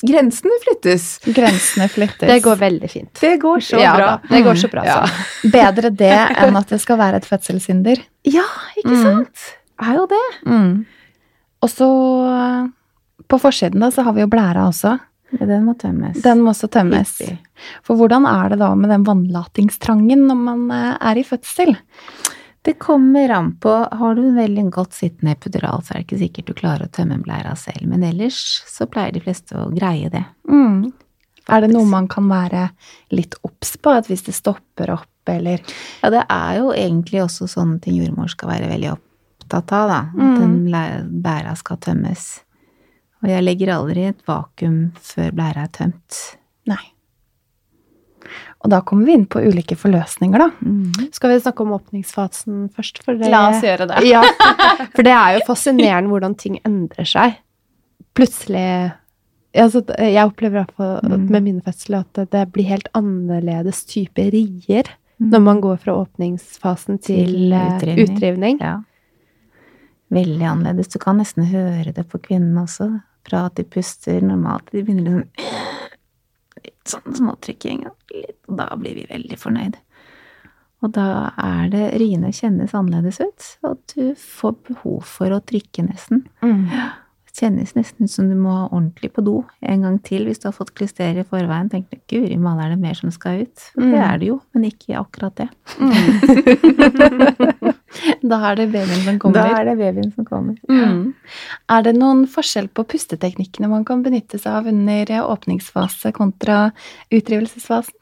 [0.04, 1.04] Grensene flyttes.
[1.32, 2.28] Grensene flyttes.
[2.32, 3.12] Det går veldig fint.
[3.22, 4.08] Det går så ja, bra.
[4.28, 4.96] Det går så bra, Ja.
[5.06, 5.50] så.
[5.54, 8.02] Bedre det enn at det skal være et fødselshinder.
[8.28, 8.44] Ja,
[8.76, 9.02] ikke Mm.
[9.02, 9.44] sant?
[9.80, 10.24] Er jo det.
[10.44, 10.84] Mm.
[11.64, 11.88] Og så
[12.28, 12.70] eh,
[13.30, 14.98] på forsiden da, så har vi jo blæra også.
[15.34, 16.20] Den må tømmes.
[16.22, 17.16] Den må også tømmes.
[17.18, 17.38] Hyppig.
[17.86, 21.74] For hvordan er det da med den vannlatingstrangen når man eh, er i fødsel?
[22.64, 23.72] Det kommer an på.
[23.92, 26.92] Har du en veldig godt sittende epidural, så er det ikke sikkert du klarer å
[26.92, 27.84] tømme blæra selv.
[27.90, 28.38] Men ellers
[28.70, 30.22] så pleier de fleste å greie det.
[30.48, 30.92] Mm.
[31.52, 32.70] Er det noe man kan være
[33.12, 35.60] litt obs på, at hvis det stopper opp, eller
[36.00, 38.94] Ja, det er jo egentlig også sånne ting jordmor skal være veldig
[39.44, 40.00] opptatt av, da.
[40.08, 40.40] At Mm.
[40.40, 42.40] den blæra skal tømmes.
[43.22, 46.36] Og jeg legger aldri et vakuum før blæra er tømt.
[46.66, 46.80] Nei.
[48.64, 50.48] Og da kommer vi inn på ulike forløsninger, da.
[51.12, 53.02] Skal vi snakke om åpningsfasen først?
[53.04, 54.02] For det, gjøre det.
[54.08, 54.22] Ja,
[54.96, 57.36] for det er jo fascinerende hvordan ting endrer seg.
[58.16, 58.94] Plutselig
[59.54, 61.28] altså, Jeg opplever i hvert fall Mm.
[61.30, 64.88] med mine fødsler at det, det blir helt annerledes type rier
[65.20, 65.28] Mm.
[65.30, 67.78] når man går fra åpningsfasen til, Til utrivning.
[67.78, 68.08] utdrivning.
[68.16, 68.58] utdrivning.
[68.60, 68.80] Ja.
[70.14, 70.88] Veldig annerledes.
[70.94, 72.90] Du kan nesten høre det på kvinnen også.
[73.26, 74.68] Fra at de puster normalt.
[74.72, 75.30] De begynner liksom
[76.64, 77.86] Litt sånn småtrykking.
[77.88, 79.74] Og da blir vi veldig fornøyd.
[80.84, 81.06] Og da
[81.40, 83.46] er det Riene kjennes annerledes ut.
[83.68, 86.22] Og du får behov for å trykke nesten.
[86.44, 86.66] Mm.
[87.24, 90.38] Det kjennes nesten ut som du må ha ordentlig på do en gang til hvis
[90.40, 91.68] du har fått klyster i forveien.
[91.72, 93.56] Tenk deg, guri malla, er det mer som skal ut?
[93.74, 93.90] Mm.
[93.90, 94.04] Det Mm.
[94.12, 95.48] er det jo, men ikke akkurat det.
[98.30, 99.38] Da er det babyen som kommer.
[99.38, 100.58] Da er det babyen som kommer.
[100.68, 101.14] Mm.
[101.70, 106.68] Er det noen forskjell på pusteteknikkene man kan benytte seg av under åpningsfase kontra
[107.14, 107.98] utdrivelsesfasen?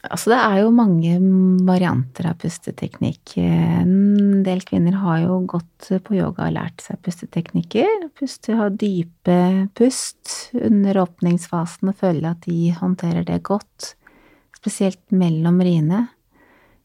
[0.00, 1.16] Altså, det er jo mange
[1.68, 3.34] varianter av pusteteknikk.
[3.36, 8.06] En del kvinner har jo gått på yoga og lært seg pusteteknikker.
[8.16, 9.36] Puste, ha dype
[9.76, 13.92] pust under åpningsfasen og føle at de håndterer det godt.
[14.56, 16.06] Spesielt mellom riene.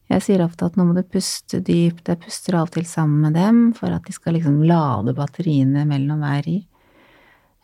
[0.08, 2.06] Jeg sier ofte at nå må du puste dypt.
[2.06, 5.82] Jeg puster av og til sammen med dem for at de skal liksom lade batteriene
[5.88, 6.60] mellom hver ri.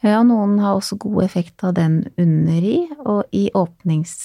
[0.02, 4.16] Ja, noen har også god effekt av den under i, og i, åpnings,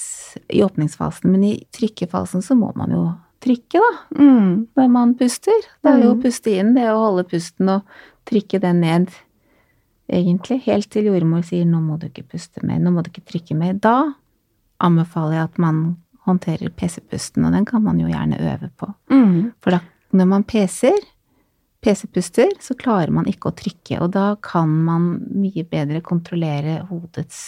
[0.50, 1.30] i åpningsfasen.
[1.30, 3.04] Men i trykkefasen så må man jo
[3.40, 4.66] trykke, da, Mm.
[4.74, 5.54] når man puster.
[5.84, 6.22] Det er jo å Mm.
[6.22, 7.82] puste inn, det er å holde pusten og
[8.26, 9.08] trykke den ned,
[10.10, 10.62] egentlig.
[10.64, 13.56] Helt til jordmor sier 'nå må du ikke puste mer', 'nå må du ikke trykke
[13.56, 13.80] mer'.
[13.80, 14.14] Da
[14.80, 15.96] anbefaler jeg at man
[16.28, 18.90] håndterer PC-pusten, og den kan man jo gjerne øve på.
[19.12, 19.54] Mm.
[19.64, 19.80] For da,
[20.16, 21.00] når man PC-er,
[21.84, 27.40] PC-puster, så klarer man ikke å trykke, og da kan man mye bedre kontrollere hodets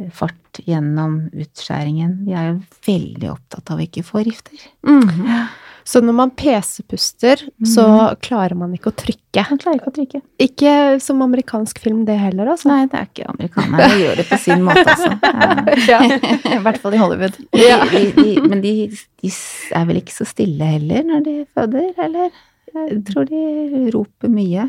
[0.00, 2.22] eh, fart gjennom utskjæringen.
[2.26, 4.62] Vi er jo veldig opptatt av å ikke få rifter.
[4.88, 5.28] Mm.
[5.88, 7.84] Så når man PC-puster, så
[8.20, 9.44] klarer man ikke å trykke.
[9.48, 10.18] Man klarer ikke å trykke.
[10.44, 12.68] Ikke som amerikansk film, det heller, altså.
[12.68, 13.86] Nei, det er ikke amerikanere.
[13.88, 15.14] De gjør det på sin måte, altså.
[15.88, 16.02] Ja.
[16.58, 17.38] I hvert fall i Hollywood.
[17.56, 18.74] De, de, de, men de,
[19.22, 19.32] de
[19.80, 22.36] er vel ikke så stille heller når de føder, eller?
[22.76, 23.42] Jeg tror de
[23.94, 24.68] roper mye.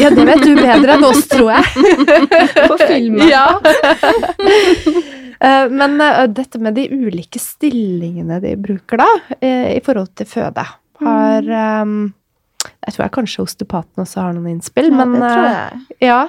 [0.00, 1.64] Ja, det vet du bedre enn oss, tror jeg.
[2.70, 3.26] På filmen.
[3.28, 3.58] Ja.
[5.40, 9.06] Eh, Men eh, dette med de ulike stillingene de bruker, da,
[9.40, 10.64] eh, i forhold til føde,
[11.04, 11.92] har eh,
[12.84, 15.82] Jeg tror jeg kanskje osteopaten også har noen innspill, Ja, men det tror jeg.
[16.08, 16.20] ja.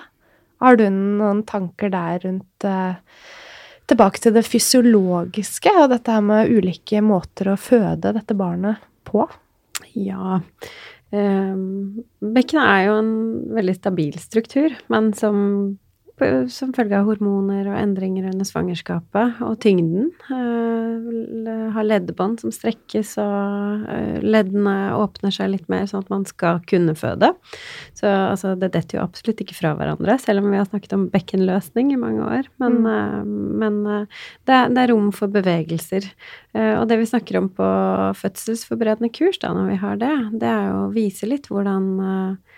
[0.60, 2.66] Har du noen tanker der rundt
[3.90, 9.24] Tilbake til det fysiologiske og dette her med ulike måter å føde dette barnet på?
[9.98, 10.42] Ja.
[11.10, 13.10] Bekkenet er jo en
[13.58, 15.40] veldig stabil struktur, men som,
[16.52, 23.16] som følge av hormoner og endringer under svangerskapet og tyngden uh, har leddebånd som strekkes,
[23.22, 27.32] og uh, leddene åpner seg litt mer, sånn at man skal kunne føde.
[27.98, 31.08] Så altså, det detter jo absolutt ikke fra hverandre, selv om vi har snakket om
[31.14, 32.52] bekkenløsning i mange år.
[32.62, 33.34] Men, mm.
[33.62, 36.10] men det, er, det er rom for bevegelser.
[36.58, 37.68] Eh, og det vi snakker om på
[38.18, 42.58] fødselsforberedende kurs, da, når vi har det, det er jo å vise litt hvordan eh,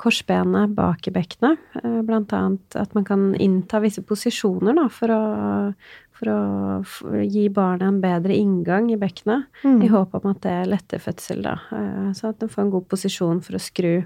[0.00, 5.08] korsbenet bak i bekkenet, eh, blant annet at man kan innta visse posisjoner da, for
[5.14, 5.20] å,
[6.16, 6.40] for å
[6.86, 9.82] for å gi barnet en bedre inngang i bekkenet, Mm.
[9.84, 11.58] i håp om at det letter fødsel, da.
[11.72, 14.04] Eh, Så at den får en god posisjon for å skru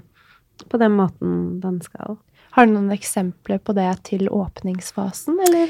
[0.69, 2.17] på den måten den skal.
[2.51, 5.69] Har du noen eksempler på det til åpningsfasen, eller?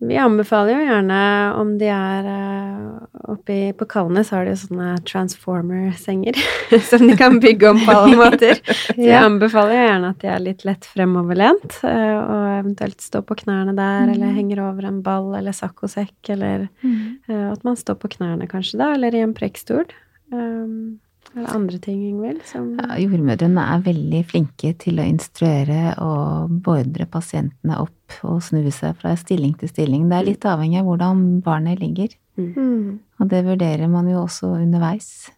[0.00, 1.16] Vi anbefaler jo gjerne,
[1.60, 6.38] om de er uh, oppe i På Kalnes har de jo sånne transformer-senger
[6.88, 8.62] som de kan bygge om på alle måter.
[8.64, 13.20] Så jeg anbefaler jo gjerne at de er litt lett fremoverlent, eh, og eventuelt stå
[13.28, 17.28] på knærne der, eller henger over en ball eller saccosekk, eller mm.
[17.52, 19.84] at man står på knærne kanskje da, eller i en prekkstol.
[20.32, 21.00] Um,
[21.36, 27.06] eller andre ting, Ingvild, som Ja, jordmødrene er veldig flinke til å instruere og beordre
[27.06, 30.08] pasientene opp og snu seg fra stilling til stilling.
[30.10, 32.08] Det er litt avhengig av hvordan barnet ligger,
[32.40, 32.98] Mm.
[33.20, 35.30] og det vurderer man jo også underveis.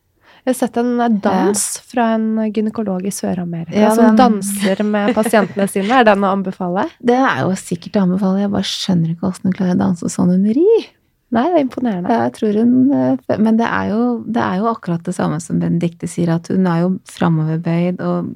[0.44, 5.14] Jeg har sett en eh, dans fra en gynekolog i Sør-Amerika Ja, som danser med
[5.14, 5.90] pasientene sine.
[6.00, 6.88] Er den å anbefale?
[7.00, 10.10] Det er jo sikkert å anbefale, jeg bare skjønner ikke åssen hun klarer å danse
[10.10, 10.86] sånn under i.
[11.32, 12.16] Nei, det er imponerende.
[12.26, 15.60] Jeg tror hun eh, Men det er, jo, det er jo akkurat det samme som
[15.62, 18.34] Benedicte sier, at hun er jo framoverbøyd og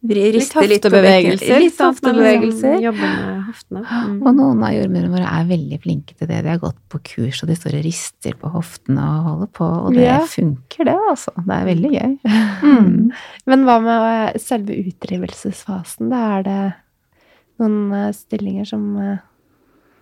[0.00, 1.44] rister litt hoftebevegelser.
[1.44, 1.60] bekken.
[1.60, 2.78] Litt sånn hoftebevegelser.
[2.80, 3.28] liksom.
[3.90, 4.20] Mm.
[4.26, 6.38] Og noen av jordmødrene våre er veldig flinke til det.
[6.44, 9.66] De har gått på kurs, og de står og rister på hoftene og holder på,
[9.66, 10.18] og det Ja.
[10.30, 11.32] funker, det, altså.
[11.36, 12.14] Det er veldig gøy.
[12.70, 13.10] Mm.
[13.50, 16.08] Men hva med eh, selve utdrivelsesfasen?
[16.12, 16.58] Da er det
[17.60, 18.84] noen eh, stillinger som,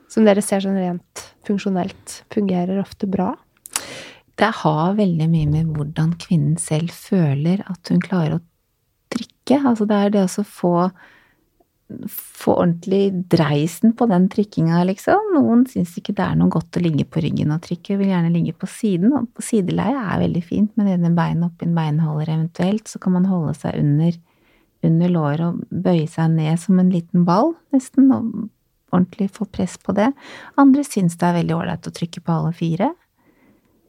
[0.09, 3.35] som dere ser sånn rent funksjonelt fungerer ofte bra?
[4.39, 8.45] Det har veldig mye med hvordan kvinnen selv føler at hun klarer å
[9.13, 9.63] trykke.
[9.65, 10.75] Altså det er det å få
[12.09, 15.31] få ordentlig dreisen på den trykkinga, liksom.
[15.37, 18.33] Noen syns ikke det er noe godt å ligge på ryggen og trykke, vil gjerne
[18.35, 19.15] ligge på siden.
[19.17, 23.17] Og på sideleie er veldig fint med denne beinet oppi en beinholder eventuelt, så kan
[23.17, 24.19] man holde seg under,
[24.85, 28.29] under låret og bøye seg ned som en liten ball, nesten, og
[28.93, 30.11] ordentlig få press på det.
[30.61, 32.93] Andre syns det er veldig ålreit å trykke på alle fire.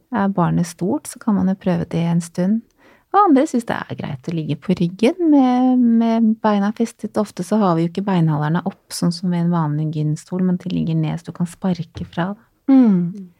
[0.09, 2.61] Er barnet stort, så kan man jo prøve det en stund.
[3.09, 7.17] Og andre syns det er greit å ligge på ryggen med, med beina festet.
[7.17, 10.59] Ofte så har vi jo ikke beinhalerne opp, sånn som ved en vanlig gynstol, men
[10.61, 12.31] de ligger ned så du kan sparke fra.
[12.69, 13.31] Mm.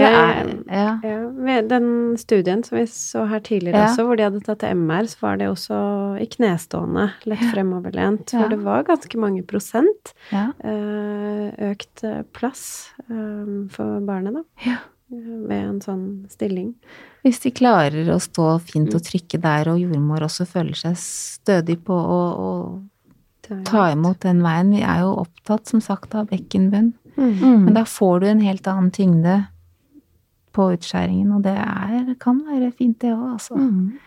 [0.00, 0.98] Er, ja.
[1.04, 3.88] Ja, den studien som vi så her tidligere Ja.
[3.90, 5.78] også, hvor de hadde tatt MR, så var det også
[6.20, 13.68] i knestående, lett fremoverlent, hvor det var ganske mange prosent eh, økt eh, plass eh,
[13.74, 14.44] for barnet, da.
[14.66, 14.80] Ja.
[15.14, 16.72] Ved en sånn stilling.
[17.22, 21.78] Hvis de klarer å stå fint og trykke der, og jordmor også føler seg stødig
[21.86, 24.72] på å, å ta imot den veien.
[24.74, 26.92] Vi er jo opptatt, som sagt, av bekkenbunn.
[27.16, 27.66] Mm.
[27.66, 29.44] Men da får du en helt annen tyngde
[30.54, 33.58] på utskjæringen, og det er, kan være fint, det òg, altså.
[33.58, 33.98] Mm.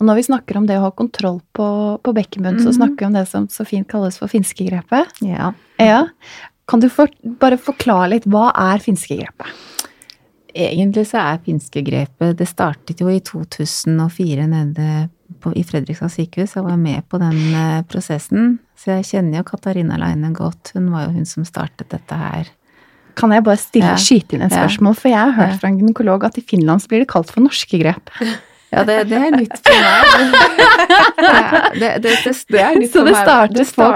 [0.00, 1.66] Og når vi snakker om det å ha kontroll på,
[2.02, 2.78] på bekkenbunnen, så Mhm.
[2.78, 5.20] snakker vi om det som så fint kalles for finskegrepet.
[5.22, 5.52] Ja.
[5.78, 6.06] Ja.
[6.66, 7.08] Kan du for,
[7.40, 9.52] bare forklare litt, hva er finskegrepet?
[10.54, 15.08] Egentlig så er finskegrepet Det startet jo i 2004 nede
[15.40, 16.56] på, i Fredrikstad sykehus.
[16.56, 20.72] Jeg var med på den eh, prosessen, så jeg kjenner jo Katarina Leine godt.
[20.74, 22.50] Hun var jo hun som startet dette her.
[23.20, 24.96] Kan jeg bare stille, skyte inn et spørsmål?
[24.98, 27.44] For jeg har hørt fra en gynekolog at i Finland så blir det kalt for
[27.44, 28.12] norske grep.
[28.70, 30.34] Ja, det, det er nytt for meg.
[31.80, 33.86] Det, det, det, det er nytt Så for det startet på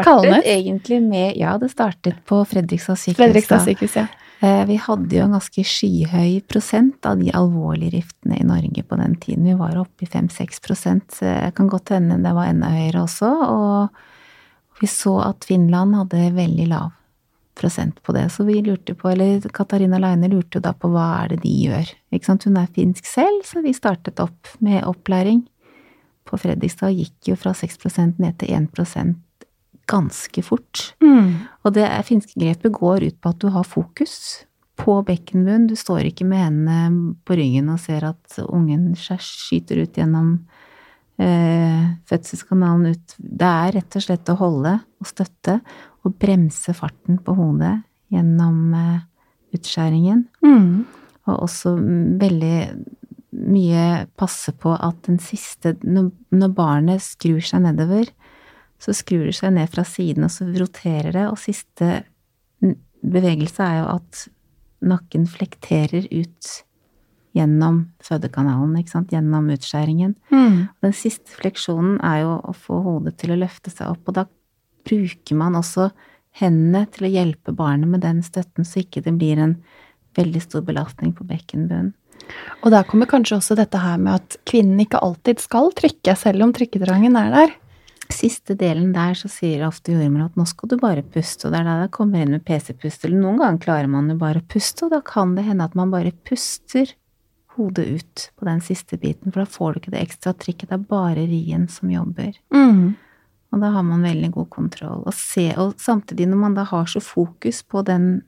[0.43, 3.19] egentlig med Ja, det startet på Fredrikstad sykehus.
[3.21, 4.07] Fredrikstad sykehus, ja.
[4.45, 8.99] Eh, Vi hadde jo en ganske skyhøy prosent av de alvorlige riftene i Norge på
[8.99, 9.47] den tiden.
[9.47, 11.21] Vi var oppe i 5-6 prosent.
[11.23, 13.31] Jeg kan godt hende det var enda høyere også.
[13.47, 16.91] Og vi så at Finland hadde veldig lav
[17.59, 18.29] prosent på det.
[18.33, 21.53] Så vi lurte på, eller Katarina Leine lurte jo da på hva er det de
[21.69, 21.93] gjør.
[22.15, 22.47] Ikke sant?
[22.49, 25.47] Hun er finsk selv, så vi startet opp med opplæring.
[26.25, 29.19] på Fredrikstad gikk jo fra 6% ned til 1%
[29.87, 30.95] ganske fort.
[31.05, 31.45] Mm.
[31.65, 34.45] Og det finske grepet går ut på at du har fokus
[34.81, 35.69] på bekkenbunnen.
[35.69, 40.39] Du står ikke med hendene på ryggen og ser at ungen skyter ut gjennom
[41.21, 43.17] eh, fødselskanalen ut.
[43.19, 45.61] Det er rett og slett å holde og støtte
[46.05, 47.79] og bremse farten på hodet
[48.13, 49.07] gjennom eh,
[49.57, 50.27] utskjæringen.
[50.45, 50.85] Mm.
[51.25, 51.75] Og også
[52.21, 52.59] veldig
[53.35, 53.85] mye
[54.19, 58.07] passe på at den siste Når, når barnet skrur seg nedover,
[58.79, 62.05] så skrur det seg ned fra siden, og så roterer det, og siste
[63.05, 64.23] bevegelse er jo at
[64.85, 66.51] nakken flekterer ut
[67.35, 70.15] gjennom fødekanalen, ikke sant, gjennom utskjæringen.
[70.31, 70.59] Mm.
[70.85, 74.27] Den siste fleksjonen er jo å få hodet til å løfte seg opp, og da
[74.87, 75.91] bruker man også
[76.41, 79.59] hendene til å hjelpe barnet med den støtten, så ikke det blir en
[80.19, 81.93] veldig stor belastning på bekkenbunnen.
[82.65, 86.47] Og der kommer kanskje også dette her med at kvinnen ikke alltid skal trykke, selv
[86.47, 87.55] om trykketrangen er der.
[88.13, 91.61] Siste delen der så sier ofte jordmor at nå skal du bare puste, og det
[91.61, 94.49] er da det kommer inn med PC-pust, eller noen ganger klarer man jo bare å
[94.55, 96.93] puste, og da kan det hende at man bare puster
[97.55, 100.79] hodet ut på den siste biten, for da får du ikke det ekstra trykket, det
[100.79, 102.35] er bare rien som jobber.
[102.55, 102.95] Mm.
[103.55, 105.05] Og da har man veldig god kontroll.
[105.07, 108.25] Og, se, og samtidig, når man da har så fokus på den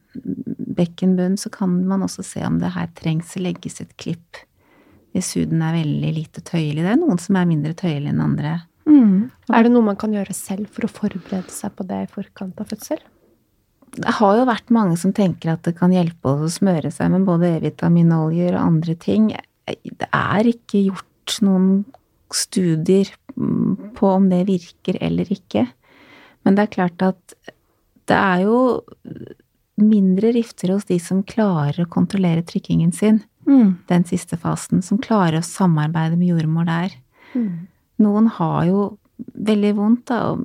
[0.78, 4.38] bekkenbunnen, så kan man også se om det her trengs å legges et klipp.
[5.16, 6.84] Hvis huden er veldig lite tøyelig.
[6.84, 8.54] Det er noen som er mindre tøyelig enn andre.
[8.86, 9.32] Mm.
[9.50, 12.62] Er det noe man kan gjøre selv for å forberede seg på det i forkant
[12.62, 13.02] av fødsel?
[13.96, 17.10] Det har jo vært mange som tenker at det kan hjelpe oss å smøre seg
[17.14, 19.30] med både E-vitaminoljer og andre ting.
[19.66, 21.70] Det er ikke gjort noen
[22.34, 25.66] studier mm, på om det virker eller ikke.
[26.44, 27.36] Men det er klart at
[28.06, 28.58] det er jo
[29.76, 33.76] mindre rifter hos de som klarer å kontrollere trykkingen sin Mm.
[33.86, 36.90] den siste fasen, som klarer å samarbeide med jordmor der.
[38.02, 38.80] Noen har jo
[39.38, 40.42] veldig vondt da, og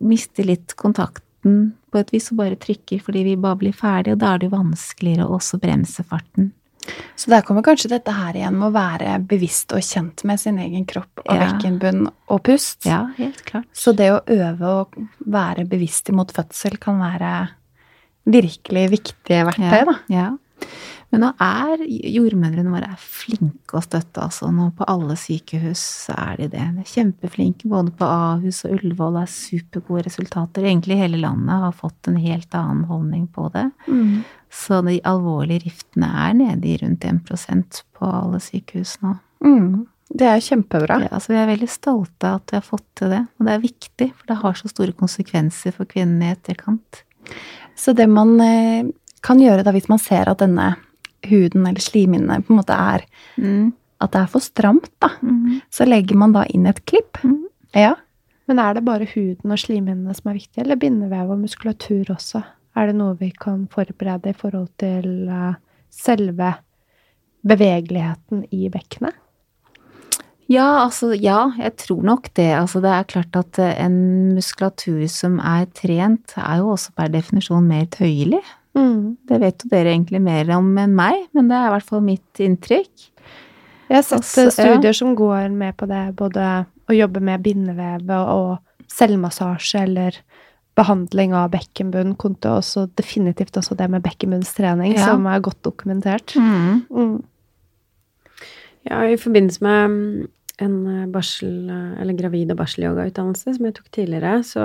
[0.00, 4.18] mister litt kontakten på et vis og bare trykker fordi vi bare blir ferdig, og
[4.18, 6.52] da er det jo vanskeligere å også bremse farten.
[7.18, 10.58] Så der kommer kanskje dette her igjen med å være bevisst og kjent med sin
[10.62, 11.46] egen kropp og Ja.
[11.52, 12.84] bekkenbunn og pust.
[12.86, 13.66] Ja, helt klart.
[13.74, 17.48] Så det å øve å være bevisst imot fødsel kan være
[18.28, 19.96] virkelig viktige verktøy, Ja, da.
[20.08, 20.28] ja.
[21.10, 24.50] Men nå er jordmødrene våre er flinke å støtte, altså.
[24.52, 26.64] Nå på alle sykehus er de det.
[26.74, 30.66] De er kjempeflinke, både på Ahus og Ullevål er supergode resultater.
[30.68, 33.70] Egentlig hele landet har fått en helt annen holdning på det.
[33.88, 34.22] Mm.
[34.50, 39.14] Så de alvorlige riftene er nede i rundt 1% på alle sykehus nå.
[39.44, 39.86] Mm.
[40.08, 41.02] Det er kjempebra.
[41.04, 43.20] Ja, altså vi er veldig stolte av at vi har fått til det.
[43.36, 47.02] Og det er viktig, for det har så store konsekvenser for kvinnene i etterkant.
[47.76, 48.88] Så det man eh,
[49.24, 50.72] kan gjøre da hvis man ser at denne
[51.28, 53.04] huden eller slimhinnene på en måte er
[53.98, 55.08] At det er for stramt, da,
[55.74, 57.18] så legger man da inn et klipp.
[57.26, 57.48] Mm.
[57.74, 57.96] Ja.
[58.46, 62.44] Men er det bare huden og slimhinnene som er viktige, eller bindevev og muskulatur også?
[62.78, 65.56] Er det noe vi kan forberede i forhold til eh,
[65.90, 66.52] selve
[67.48, 69.16] bevegeligheten i bekkenet?
[70.48, 72.48] Ja, altså, ja, jeg tror nok det.
[72.56, 73.98] Altså, det er klart at eh, en
[74.38, 78.44] muskulatur som er trent, er jo også per definisjon mer tøyelig.
[79.28, 82.04] Det vet jo dere egentlig mer om enn meg, men det er i hvert fall
[82.04, 83.08] mitt inntrykk.
[83.88, 86.44] Jeg har sett Altså, studier studier som går med på det, både
[86.88, 88.58] å jobbe med bindevevet og
[88.92, 90.20] selvmassasje eller
[90.78, 95.10] behandling av bekkenbunn, kontra også definitivt også det med bekkenbunnstrening, Ja.
[95.10, 96.34] som er godt dokumentert.
[96.38, 97.22] Mm.
[98.88, 100.28] Ja, i forbindelse med mm,
[100.64, 104.64] en eh, barsel- eller gravid- og barselyogautdannelse som jeg tok tidligere, så,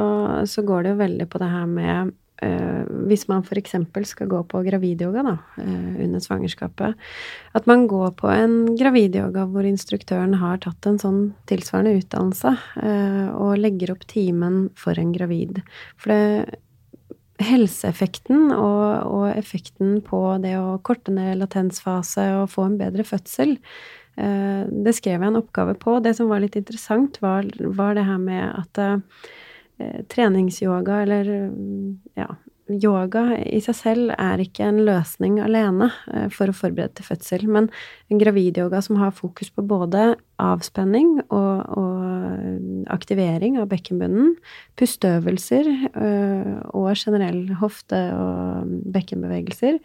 [0.50, 3.76] så går det jo veldig på det her med eh, Hvis man f.eks.
[4.10, 6.98] skal gå på gravidyoga da, eh, under svangerskapet,
[7.56, 13.30] at man går på en gravidyoga hvor instruktøren har tatt en sånn tilsvarende utdannelse, eh,
[13.38, 15.62] og legger opp timen for en gravid.
[15.96, 16.60] For det
[17.44, 23.56] helseeffekten og, og effekten på det å korte ned latensfase og få en bedre fødsel,
[24.18, 25.98] eh, det skrev jeg en oppgave på.
[26.04, 29.32] Det som var litt interessant, var, var det her med at eh,
[30.10, 32.28] treningsyoga, eller mm, ja,
[32.72, 37.46] yoga i seg selv er ikke en løsning alene eh, for å forberede til fødsel,
[37.52, 37.70] men
[38.12, 40.14] en gravidyoga som har fokus på både
[40.44, 44.34] avspenning og, og aktivering av bekkenbunnen,
[44.80, 45.70] pusteøvelser
[46.74, 49.80] og generell hofte- og bekkenbevegelser,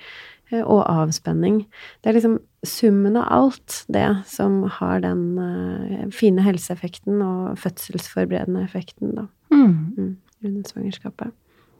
[0.65, 1.61] og avspenning.
[2.01, 9.13] Det er liksom summen av alt det som har den fine helseeffekten og fødselsforberedende effekten,
[9.19, 9.95] da, Mm.
[9.97, 11.33] mm, under svangerskapet.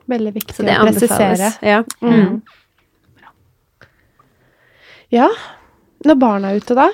[0.09, 1.51] Veldig viktig å presisere.
[1.63, 1.83] Ja.
[2.03, 2.41] Mm.
[5.13, 5.29] Ja,
[6.05, 6.89] når barna er ute, da,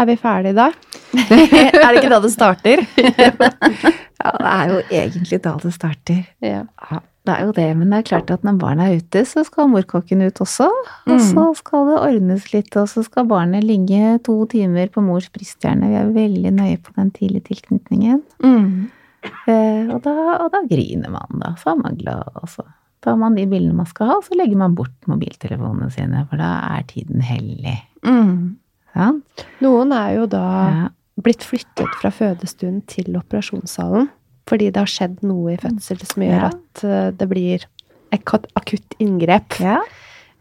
[0.00, 0.68] Er vi ferdige da?
[1.12, 2.84] er det ikke da det starter?
[4.20, 6.18] Ja, det er jo egentlig da det starter.
[6.44, 6.58] Ja.
[6.90, 9.40] Ja, det er jo det, men det er klart at når barna er ute, så
[9.48, 10.66] skal morkokken ut også.
[11.06, 11.22] Og Mm.
[11.24, 15.88] så skal det ordnes litt, og så skal barnet ligge to timer på mors brysthjerne.
[15.88, 18.20] Vi er veldig nøye på den tidlige tilknytningen.
[18.44, 18.90] Mm.
[19.22, 20.14] Eh, og, da,
[20.44, 21.54] og da griner man, da.
[21.60, 22.64] Så er man glad, og så
[23.04, 26.40] tar man de bildene man skal ha, og så legger man bort mobiltelefonene sine, for
[26.40, 27.78] da er tiden hellig.
[28.04, 28.56] Mm.
[28.94, 29.20] Sånn?
[29.64, 30.88] Noen er jo da Ja.
[31.20, 34.08] blitt flyttet fra fødestuen til operasjonssalen
[34.50, 36.46] fordi det har skjedd noe i fødsel som gjør Ja.
[36.50, 37.66] at eh, det blir
[38.10, 39.60] et akutt inngrep.
[39.60, 39.78] ja.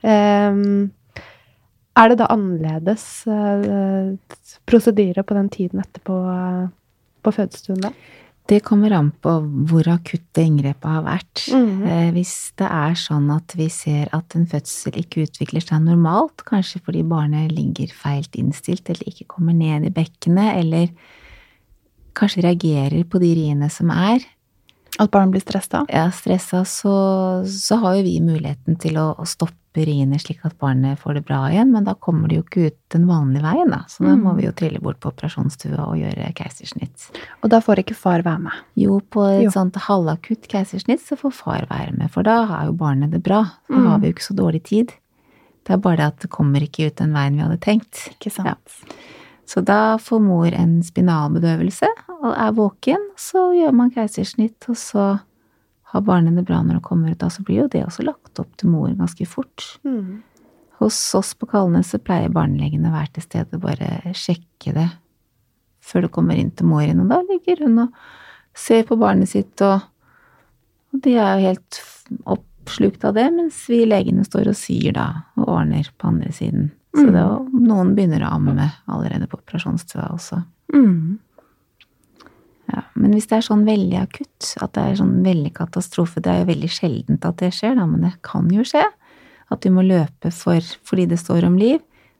[0.01, 0.91] Um,
[1.99, 4.15] er det da annerledes uh,
[4.65, 6.69] prosedyre på den tiden etterpå uh,
[7.21, 7.91] på fødestuen da?
[8.49, 9.35] Det kommer an på
[9.69, 11.43] hvor akutt det inngrepet har vært.
[11.53, 11.83] Mhm.
[11.85, 16.43] Eh, Hvis det er sånn at vi ser at en fødsel ikke utvikler seg normalt,
[16.45, 20.89] kanskje fordi barnet ligger feilt innstilt eller ikke kommer ned i bekkenet, eller
[22.15, 24.19] kanskje reagerer på de riene som er,
[24.99, 25.85] At barn blir stressa?
[25.89, 26.91] ja, stressa, så,
[27.47, 31.21] så har jo vi muligheten til å, å stoppe riene slik at barnet får det
[31.27, 33.83] bra igjen, men da kommer det jo ikke ut den vanlige veien, da.
[33.87, 34.37] Så da må Mm.
[34.39, 37.05] vi jo trille bort på operasjonsstua og gjøre keisersnitt.
[37.43, 38.57] Og da får ikke far være med.
[38.75, 39.51] Jo, på et Jo.
[39.51, 43.43] sånt halvakutt keisersnitt så får far være med, for da har jo barnet det bra.
[43.69, 43.87] Da Mm.
[43.87, 44.91] har vi jo ikke så dårlig tid.
[45.65, 48.09] Det er bare det at det kommer ikke ut den veien vi hadde tenkt.
[48.19, 48.47] Ikke sant?
[48.47, 48.55] Ja.
[49.49, 51.89] Så da får mor en spinalbedøvelse
[52.19, 55.05] og er våken, så gjør man keisersnitt, og så
[55.89, 57.21] har barnet det bra når det kommer ut.
[57.21, 59.65] Da så blir jo det også lagt opp til mor ganske fort.
[59.81, 60.21] Mm.
[60.79, 64.89] Hos oss på Kalnes så pleier barnelegene å være til stede og bare sjekke det
[65.89, 67.01] før det kommer inn til mor igjen.
[67.01, 67.97] Og da ligger hun og
[68.53, 69.81] ser på barnet sitt, og,
[70.93, 71.81] og de er jo helt
[72.37, 75.07] oppslukt av det, mens vi legene står og syr da,
[75.39, 76.69] og ordner på andre siden.
[76.95, 77.13] Så Mm.
[77.13, 77.23] det,
[77.69, 80.43] noen begynner å amme allerede på operasjonsstua også.
[80.73, 81.19] Mm.
[82.69, 86.31] Ja, men hvis det er sånn veldig akutt, at det er sånn veldig katastrofe, det
[86.31, 88.83] er jo veldig sjeldent at det skjer, da, men det kan jo skje,
[89.49, 91.79] at du må løpe for, fordi det står om liv,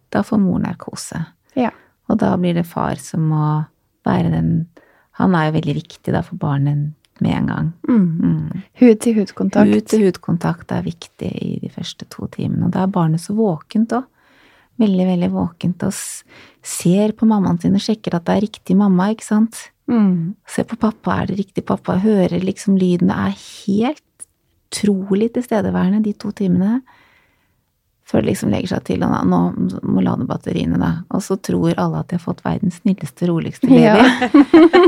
[0.10, 1.22] da får mor narkose.
[1.56, 1.70] Ja.
[2.10, 3.66] Og da blir det far som må
[4.06, 4.68] være den
[5.20, 7.74] Han er jo veldig viktig da for barnet med en gang.
[7.90, 8.22] Mm.
[8.24, 8.62] Mm.
[8.80, 9.68] Hud-til-hud-kontakt.
[9.68, 14.06] Hud-til-hud-kontakt er viktig i de første to timene, og da er barnet så våkent òg.
[14.80, 15.96] Veldig, veldig våkent og
[16.64, 19.66] ser på mammaen sin og sjekker at det er riktig mamma, ikke sant?
[19.92, 20.36] Mm.
[20.48, 21.98] Ser på pappa, er det riktig pappa?
[22.00, 23.12] Hører liksom lyden.
[23.12, 24.28] Det er helt
[24.70, 26.80] utrolig tilstedeværende de to timene.
[28.10, 29.39] Før det liksom legger seg til, og nå
[29.86, 30.88] må lade batteriene, da.
[31.14, 33.84] Og så tror alle at de har fått verdens snilleste, roligste baby.
[33.86, 33.99] Ja.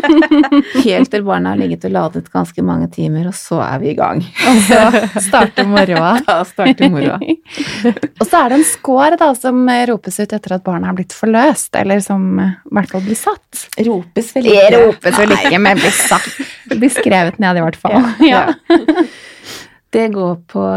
[0.88, 3.94] Helt til barna har ligget og ladet ganske mange timer, og så er vi i
[4.00, 4.24] gang.
[4.26, 4.82] Og så
[5.28, 6.16] starter moroa.
[6.32, 7.20] Da starter moroa.
[7.22, 11.14] Og så er det en score da, som ropes ut etter at barnet er blitt
[11.14, 13.66] forløst, eller som i hvert fall blir satt.
[13.86, 14.68] Ropes vel ikke.
[14.74, 16.44] Det ropes vel ikke, men blir satt.
[16.74, 18.02] Blir skrevet ned i hvert fall.
[18.26, 18.48] Ja.
[19.94, 20.70] Det går på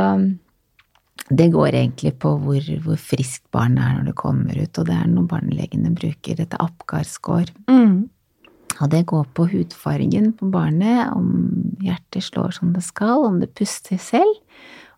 [1.24, 4.96] Det går egentlig på hvor, hvor friskt barnet er når det kommer ut, og det
[4.96, 7.54] er noe barnelegene bruker, dette Apgar-score.
[7.70, 8.10] Mm.
[8.82, 11.30] Og det går på hudfargen på barnet, om
[11.84, 14.40] hjertet slår som det skal, om det puster selv,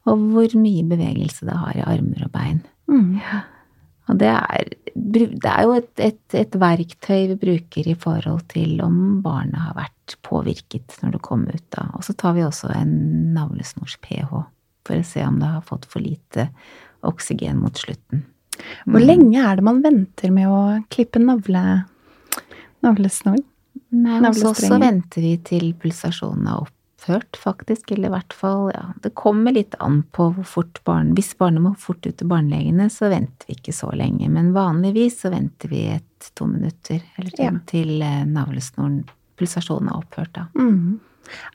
[0.06, 2.64] og hvor mye bevegelse det har i armer og bein.
[2.90, 3.20] Mm.
[4.06, 8.80] Og det er, det er jo et, et, et verktøy vi bruker i forhold til
[8.84, 11.66] om barnet har vært påvirket når det kommer ut.
[11.74, 11.88] Da.
[11.98, 12.94] Og så tar vi også en
[13.34, 14.30] navlesnors-pH
[14.86, 16.48] for å se om det har fått for lite
[17.06, 18.24] oksygen mot slutten.
[18.88, 20.60] Hvor lenge er det man venter med å
[20.92, 21.84] klippe navle,
[22.86, 23.36] navlesnor?
[23.96, 27.92] Nei, hos oss så venter vi til pulsasjonen er opphørt, faktisk.
[27.94, 28.86] Eller i hvert fall, ja.
[29.04, 32.88] Det kommer litt an på hvor fort barn Hvis barnet må fort ut til barnelegene,
[32.92, 34.28] så venter vi ikke så lenge.
[34.32, 37.52] Men vanligvis så venter vi et to minutter eller til, Ja.
[37.70, 39.04] til eh, navlesnoren
[39.36, 40.46] Pulsasjonen er opphørt, da.
[40.56, 40.96] Mm.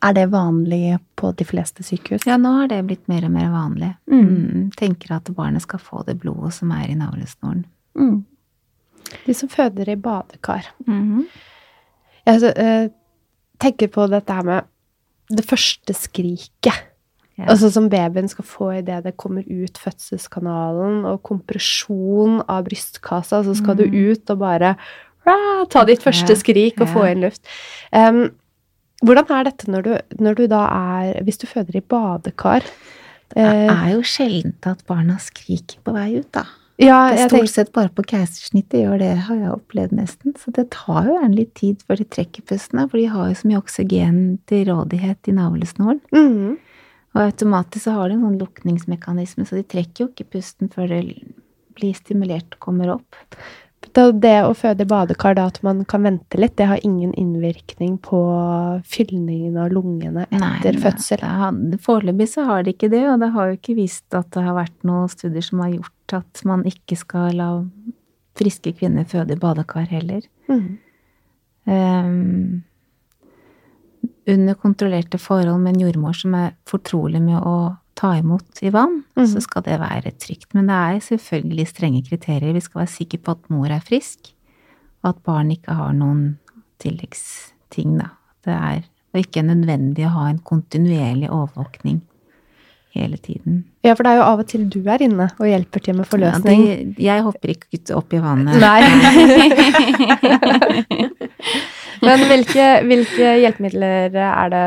[0.03, 2.25] Er det vanlig på de fleste sykehus?
[2.29, 3.93] Ja, nå har det blitt mer og mer vanlig.
[4.11, 4.27] Mm.
[4.27, 4.65] Mm.
[4.77, 7.65] Tenker at barnet skal få det blodet som er i navlesnoren.
[7.97, 8.21] Mm.
[9.25, 10.71] De som føder i badekar.
[10.87, 11.25] Mhm.
[12.21, 12.89] Jeg altså, eh,
[13.59, 14.63] tenker på dette her med
[15.29, 16.87] det første skriket.
[17.37, 17.47] Ja.
[17.49, 23.55] Altså som babyen skal få idet det kommer ut fødselskanalen, og kompresjon av brystkassa, så
[23.57, 24.75] skal du ut og bare
[25.69, 27.41] ta ditt første skrik og få inn luft.
[27.93, 28.29] Em,
[29.01, 29.91] hvordan er dette når du,
[30.21, 32.65] når du da er Hvis du føder i badekar?
[33.31, 36.41] Det Eh, er jo sjeldent at barna skriker på vei ut, da.
[36.77, 40.33] ja, Det er stort tenker, sett bare på keisersnittet gjør det, har jeg opplevd nesten.
[40.35, 43.37] Så det tar jo gjerne litt tid før de trekker pusten, for de har jo
[43.39, 44.17] så mye oksygen
[44.51, 46.01] til rådighet i navlesnoren.
[46.11, 46.57] Mm.
[47.15, 50.91] Og automatisk så har de en sånn lukningsmekanisme, så de trekker jo ikke pusten før
[50.91, 51.01] det
[51.79, 53.15] blir stimulert og kommer opp.
[53.91, 57.11] Det, det å føde i badekar, da at man kan vente litt, det har ingen
[57.19, 58.21] innvirkning på
[58.87, 61.25] fylningen av lungene etter Nei, fødsel.
[61.83, 64.55] Foreløpig så har det ikke det, og det har jo ikke vist at det har
[64.55, 67.49] vært noen studier som har gjort at man ikke skal la
[68.39, 70.23] friske kvinner føde i badekar heller.
[70.47, 70.67] Mm.
[71.67, 72.63] Um,
[74.31, 77.55] under kontrollerte forhold med en jordmor som er fortrolig med å
[78.01, 79.27] ta imot i vann, Mhm.
[79.35, 80.53] så skal det være trygt.
[80.57, 82.53] Men det er selvfølgelig strenge kriterier.
[82.57, 84.33] Vi skal være sikre på at mor er frisk,
[85.03, 86.37] og at barn ikke har noen
[86.81, 88.05] tilleggsting, da.
[88.45, 88.81] Det er
[89.13, 91.97] og ikke nødvendig å ha en kontinuerlig overvåkning
[92.95, 93.65] hele tiden.
[93.83, 96.05] Ja, for det er jo av og til du er inne og hjelper til med
[96.05, 96.95] Ja, forløsning.
[96.97, 98.55] jeg hopper ikke ut opp i vannet.
[98.61, 98.81] Nei.
[102.05, 104.63] Men hvilke, hvilke hjelpemidler er det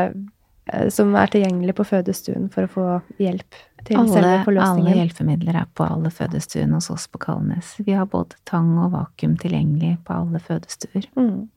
[0.89, 2.85] som er tilgjengelig på fødestuen for å få
[3.21, 7.75] hjelp til Alle, selve alle hjelpemidler er på alle fødestuene hos oss på Kalnes.
[7.85, 11.05] Vi har både tang og vakuum tilgjengelig på alle fødestuer.
[11.15, 11.47] Mm.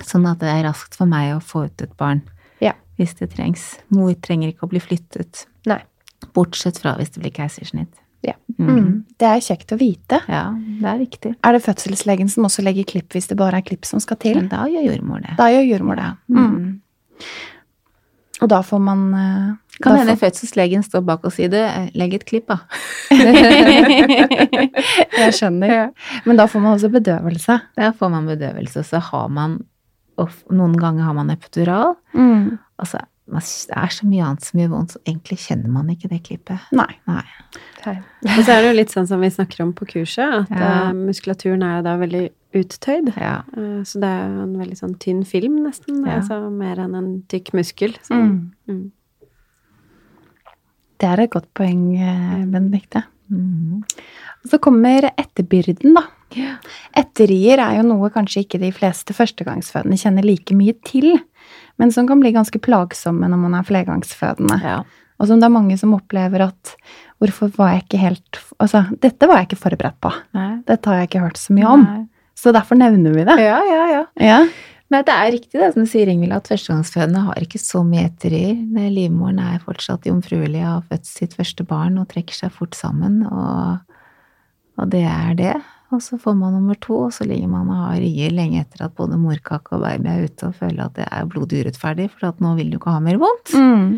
[0.00, 2.22] Sånn at det er raskt for meg å få ut et barn
[2.64, 2.72] Ja.
[2.96, 3.78] hvis det trengs.
[3.90, 5.44] Mor trenger ikke å bli flyttet.
[5.66, 5.82] Nei.
[6.34, 7.92] Bortsett fra hvis det blir keisersnitt.
[8.24, 8.32] Ja.
[8.56, 8.68] Mhm.
[8.78, 9.04] Mm.
[9.18, 10.22] Det er kjekt å vite.
[10.26, 11.36] Ja, det er viktig.
[11.44, 14.34] Er det fødselslegen som også legger klipp hvis det bare er klipp som skal til?
[14.40, 15.36] Men da gjør jordmor det.
[15.36, 16.08] Da gjør jordmor det.
[16.32, 16.80] Mm.
[18.42, 19.46] Og da får man eh,
[19.82, 21.64] Kan hende får- fødselslegen står bak og sier det,
[21.98, 22.58] legg et klipp, da.
[25.18, 25.72] Jeg skjønner.
[25.72, 25.86] Ja.
[26.26, 27.58] Men da får man også bedøvelse.
[27.78, 29.60] Da får man bedøvelse, så har man
[30.18, 31.92] og noen ganger har man epidural.
[32.10, 32.56] Mm.
[32.82, 32.98] Altså,
[33.30, 36.58] det er så mye annet som gjør vondt, så egentlig kjenner man ikke det klippet.
[36.74, 36.88] Nei.
[37.06, 37.22] Nei.
[37.84, 37.94] Nei.
[38.34, 40.88] Og så er det jo litt sånn som vi snakker om på kurset, at Ja.
[40.88, 42.24] eh, muskulaturen er jo da veldig
[42.54, 43.10] uttøyd.
[43.16, 43.42] Ja.
[43.56, 46.04] Eh, så det er jo en veldig sånn tynn film, nesten.
[46.06, 46.20] Ja.
[46.20, 47.94] Altså mer enn en tykk muskel.
[48.02, 48.52] Så, Mm.
[48.68, 48.90] mm.
[50.98, 52.50] Det er et godt poeng, Benedicte.
[52.50, 53.04] Benedikte.
[53.30, 53.82] Mhm.
[54.44, 56.02] Og så kommer etterbyrden, da.
[56.96, 61.18] Etterrier er jo noe kanskje ikke de fleste førstegangsfødende kjenner like mye til,
[61.78, 64.60] men som kan bli ganske plagsomme når man er flergangsfødende.
[64.62, 64.82] ja.
[65.20, 66.76] Og som det er mange som opplever at
[67.20, 70.12] hvorfor var jeg ikke helt Altså, dette var jeg ikke forberedt på.
[70.34, 70.60] Nei.
[70.66, 71.82] Dette har jeg ikke hørt så mye om.
[71.84, 72.08] Nei.
[72.38, 73.34] Så derfor nevner vi det.
[73.42, 74.02] Ja, ja, ja.
[74.22, 74.40] Ja.
[74.88, 78.06] Nei, det er riktig det som du sier, Ingvild, at førstegangsfødende har ikke så mye
[78.08, 78.54] etterier.
[78.94, 83.18] Livmoren er fortsatt jomfruelig og har født sitt første barn og trekker seg fort sammen,
[83.28, 83.82] og,
[84.80, 85.56] og det er det.
[85.92, 88.86] Og så får man nummer to, og så ligger man og har rier lenge etter
[88.86, 92.28] at både morkake og baby er ute og føler at det er blodig urettferdig, for
[92.30, 93.54] at nå vil du ikke ha mer vondt.
[93.56, 93.96] Mm.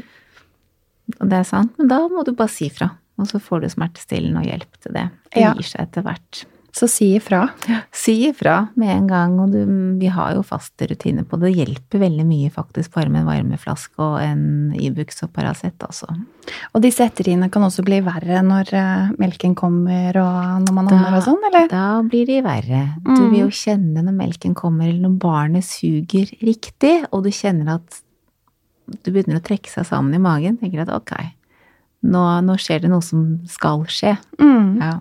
[1.21, 3.71] Og det er sant, men da må du bare si fra, og så får du
[3.75, 5.07] smertestillende og hjelp til det.
[5.35, 5.55] Det Ja.
[5.55, 6.45] gir seg etter hvert.
[6.73, 7.49] Så si ifra.
[7.93, 9.59] Si ifra med en gang, og du,
[9.99, 11.51] vi har jo faste rutiner på det.
[11.51, 14.45] Det hjelper veldig mye faktisk bare med en varmeflaske og en
[14.79, 16.07] Ibux og Paracet, altså.
[16.75, 21.19] Og disse etteriene kan også bli verre når eh, melken kommer og når man ammer
[21.19, 21.67] og sånn, eller?
[21.73, 22.85] Da blir de verre.
[23.05, 23.31] Du Mm.
[23.33, 28.01] vil jo kjenne når melken kommer, eller når barnet suger riktig, og du kjenner at
[29.05, 30.57] du begynner å trekke seg sammen i magen.
[30.59, 31.13] Tenker at ok,
[32.11, 34.17] nå, nå skjer det noe som skal skje.
[34.41, 34.79] Mm.
[34.81, 34.95] Ja,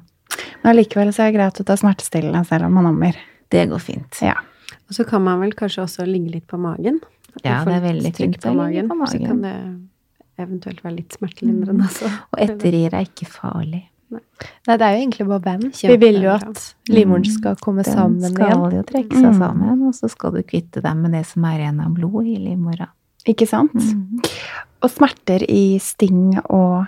[0.64, 3.16] Men allikevel så er det greit å ta smertestillende selv om man ammer.
[3.50, 4.20] det går fint.
[4.22, 4.36] Ja.
[4.90, 7.00] Og så kan man vel kanskje også ligge litt på magen.
[7.36, 9.08] At Ja, det er veldig fint å ligge på magen.
[9.10, 9.56] Så kan det
[10.38, 12.06] eventuelt være litt smertelindrende, altså.
[12.34, 13.84] Og etterrier er ikke farlig.
[14.10, 15.66] Nei, det er jo egentlig bare venn.
[15.72, 18.72] Vi vil jo at livmoren skal komme Den sammen skal igjen.
[18.78, 19.38] jo trekke seg Mm.
[19.38, 22.38] sammen, og så skal du kvitte deg med det som er igjen av blod i
[22.38, 22.88] livmora.
[23.28, 23.74] Ikke sant?
[23.74, 24.24] Mhm.
[24.82, 26.88] Og smerter i sting og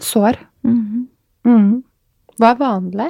[0.00, 0.36] sår.
[0.64, 1.06] Mhm.
[1.44, 1.82] Mm.
[2.38, 3.08] Hva er vanlig?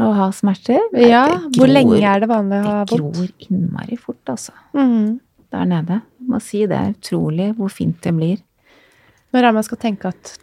[0.00, 0.80] Å ha smerter?
[1.02, 4.52] Ja, gror, hvor lenge er det vanlig å ha Det gror innmari fort, altså.
[4.76, 5.18] Mm.
[5.50, 5.96] Der nede.
[6.20, 8.38] Jeg må si det er utrolig hvor fint det blir.
[9.34, 10.36] Når er man skal tenke at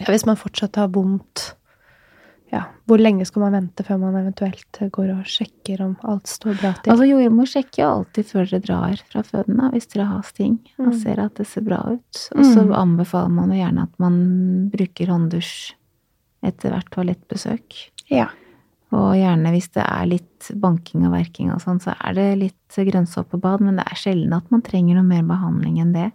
[0.00, 1.52] ja, hvis man fortsatt har vondt,
[2.52, 6.58] ja, hvor lenge skal man vente før man eventuelt går og sjekker om alt står
[6.60, 6.92] bra til?
[6.94, 10.58] Altså, jordmor sjekker jo alltid før dere drar fra føden, da, hvis dere har sting,
[10.78, 11.00] og Mm.
[11.02, 12.28] ser at det ser bra ut.
[12.34, 12.72] Og så Mm.
[12.74, 15.74] anbefaler man jo gjerne at man bruker hånddusj
[16.42, 17.78] etter hvert toalettbesøk.
[18.10, 18.28] Ja.
[18.94, 22.76] Og gjerne hvis det er litt banking og verking og sånn, så er det litt
[22.78, 26.10] grønnsåpebad, men det er sjelden at man trenger noe mer behandling enn det.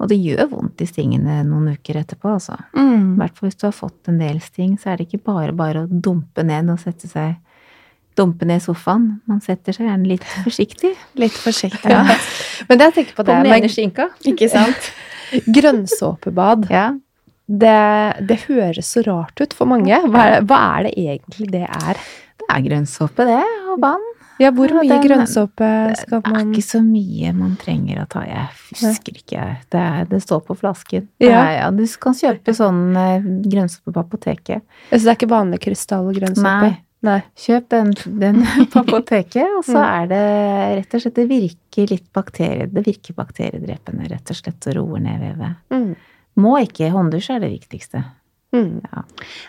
[0.00, 2.56] Og det gjør vondt i stingene noen uker etterpå, altså.
[2.72, 3.16] I Mm.
[3.18, 5.82] hvert fall hvis du har fått en del sting, så er det ikke bare bare
[5.84, 7.36] å dumpe ned og sette seg
[8.16, 9.20] Dumpe ned i sofaen.
[9.28, 10.96] Man setter seg gjerne litt forsiktig.
[11.14, 11.88] Litt forsiktig.
[11.88, 12.02] Ja.
[12.68, 14.08] Men det jeg tenker på På det den med ene skinka.
[14.30, 14.90] Ikke sant?
[15.46, 16.88] grønnsåpebad, Ja.
[17.50, 19.96] Det, det høres så rart ut for mange.
[20.06, 21.98] Hva er, hva er det egentlig det er?
[22.40, 23.42] Det er grønnsåpe, det,
[23.72, 24.06] og vann.
[24.40, 25.66] Ja, hvor mye den- grønnsåpe
[26.00, 28.22] skal man Det er ikke så mye man trenger å ta.
[28.24, 28.46] Jeg
[28.80, 29.42] husker ikke.
[29.68, 31.08] Det, det står på flasken.
[31.20, 31.42] Ja.
[31.44, 34.62] Nei, ja, du kan kjøpe sånn eh, grønnsåpe på apoteket.
[34.88, 36.70] Så det er ikke vanlig krystallgrønnsåpe?
[36.70, 37.18] Nei, Nei.
[37.40, 38.42] Kjøp den, den
[38.72, 39.86] på apoteket, og så Mm.
[39.88, 40.24] er det
[40.78, 45.00] rett og slett Det virker litt bakterie, det virker bakteriedrepende, rett og slett, og roer
[45.04, 45.56] ned vevet.
[45.72, 45.94] Mm.
[46.40, 48.04] Må ikke hånddusj er det viktigste.
[48.50, 48.80] Mm.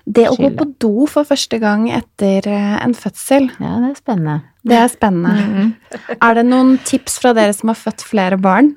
[0.05, 3.97] Det å gå på do for første gang etter eh, en fødsel, Ja, det er
[3.97, 4.35] spennende.
[4.61, 5.71] det er spennende.
[6.19, 8.75] Er det noen tips fra dere som har født flere barn?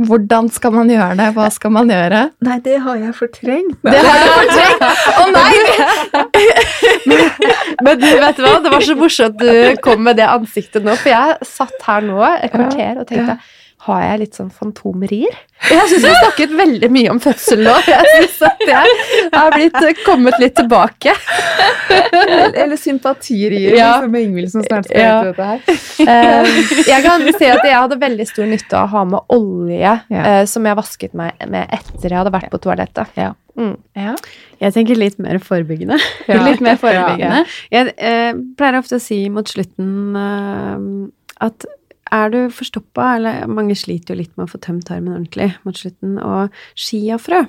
[0.00, 1.26] Hvordan skal man gjøre det?
[1.36, 2.20] Hva skal man gjøre?
[2.46, 3.80] Nei, det har jeg fortrengt.
[3.84, 4.84] Det har du fortrengt!
[5.20, 5.54] Å nei!
[7.84, 8.54] Men du, vet hva?
[8.64, 12.06] Det var så morsomt at du kom med det ansiktet nå, for jeg satt her
[12.06, 13.36] nå et kvarter og tenkte
[13.86, 15.32] har jeg litt sånn fantomrier?
[15.70, 17.72] Jeg syns vi snakket veldig mye om fødsel nå.
[17.84, 18.92] Jeg syns at jeg
[19.34, 21.12] har blitt kommet litt tilbake.
[21.92, 23.90] Eller sympatirier, Ja.
[24.00, 25.60] som Ingvild som snart skal ut i dette her.
[26.00, 29.80] Eh, jeg kan si at jeg hadde veldig stor nytte av å ha med olje
[30.08, 30.22] Ja.
[30.24, 33.12] eh, som jeg vasket meg med etter jeg hadde vært på toalettet.
[33.20, 33.34] Ja.
[33.58, 33.74] Mm.
[33.96, 34.14] Ja.
[34.60, 35.98] Jeg tenker litt mer forebyggende.
[36.48, 37.44] Litt mer forebyggende.
[37.72, 41.68] Jeg eh, pleier ofte å si mot slutten eh, at
[42.12, 45.76] er du forstoppa, eller mange sliter jo litt med å få tømt tarmen ordentlig mot
[45.78, 47.46] slutten, og chiafrø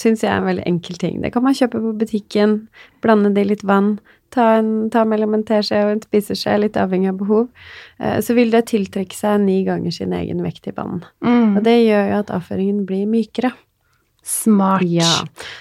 [0.00, 1.20] syns jeg er en veldig enkel ting.
[1.22, 2.56] Det kan man kjøpe på butikken,
[3.04, 3.92] blande det i litt vann,
[4.34, 7.44] ta, en, ta mellom en teskje og en spiseskje, litt avhengig av behov.
[8.02, 11.04] Eh, så vil det tiltrekke seg ni ganger sin egen vekt i vann.
[11.22, 11.60] Mm.
[11.60, 13.52] Og det gjør jo at avføringen blir mykere.
[14.26, 14.82] Smart.
[14.88, 15.12] Ja.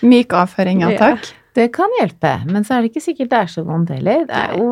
[0.01, 0.99] Myk avføring, ja Ja.
[1.11, 1.33] takk.
[1.53, 4.23] Det kan hjelpe, men så er det ikke sikkert det er så vondt heller.
[4.25, 4.69] Det er jo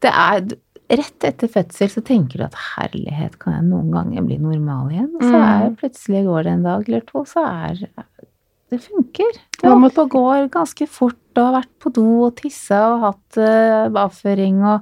[0.00, 0.46] det er,
[0.88, 5.08] Rett etter fødsel så tenker du at herlighet, kan jeg noen ganger bli normal igjen?
[5.16, 5.46] Og så Mm.
[5.66, 7.74] er plutselig går det en dag eller to, så er
[8.70, 9.32] det funker.
[9.60, 12.78] Du Hva er oppe og går ganske fort og har vært på do og tissa
[12.94, 14.80] og hatt uh, avføring og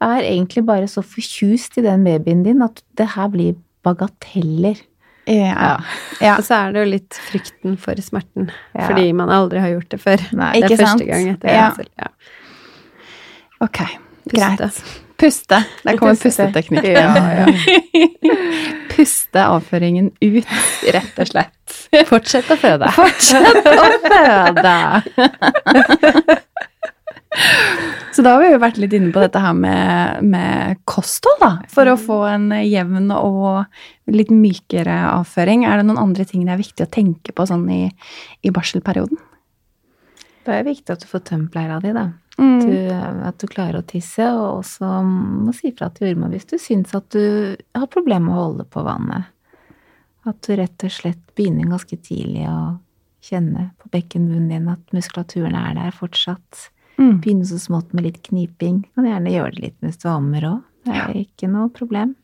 [0.00, 4.80] er egentlig bare så fortjust i den babyen din at det her blir bagateller.
[5.26, 5.78] Ja.
[6.20, 6.36] ja.
[6.36, 8.86] Og så er det jo litt frykten for smerten, Ja.
[8.88, 10.18] fordi man aldri har gjort det før.
[10.36, 10.52] Nei.
[10.60, 11.00] Det er Ikke sant?
[11.00, 11.70] første gang etter Ja.
[11.70, 11.88] fødsel.
[11.98, 12.08] Ja.
[13.60, 13.78] Ok,
[14.28, 14.56] Puste.
[14.56, 14.92] greit.
[15.20, 15.62] Puste.
[15.84, 16.92] Der kommer pusteteknikken.
[16.92, 17.46] Ja, ja.
[18.94, 20.46] Puste avføringen ut,
[20.92, 21.74] rett og slett.
[22.08, 22.88] Fortsett å føde.
[22.96, 24.76] Fortsett å føde!
[28.10, 31.50] Så da har vi jo vært litt inne på dette her med, med kosthold, da.
[31.70, 33.64] For å få en jevn og
[34.10, 35.62] litt mykere avføring.
[35.64, 37.84] Er det noen andre ting det er viktig å tenke på sånn i,
[38.42, 39.20] i barselperioden?
[40.44, 42.08] Da er det viktig at du får tømt leira di, da.
[42.40, 42.60] Mm.
[42.64, 42.74] Du,
[43.28, 46.94] at du klarer å tisse, og også må si fra til jordmor hvis du syns
[46.96, 49.26] at du har problemer med å holde på vannet.
[50.28, 52.78] At du rett og slett begynner ganske tidlig å
[53.24, 56.70] kjenne på bekkenbunnen din at muskulaturen er der fortsatt.
[57.00, 57.20] Mm.
[57.20, 58.82] Begynne så smått med litt kniping.
[58.96, 60.62] Kan gjerne gjøre det litt mens du ammer òg.
[60.88, 62.14] Det er ikke noe problem.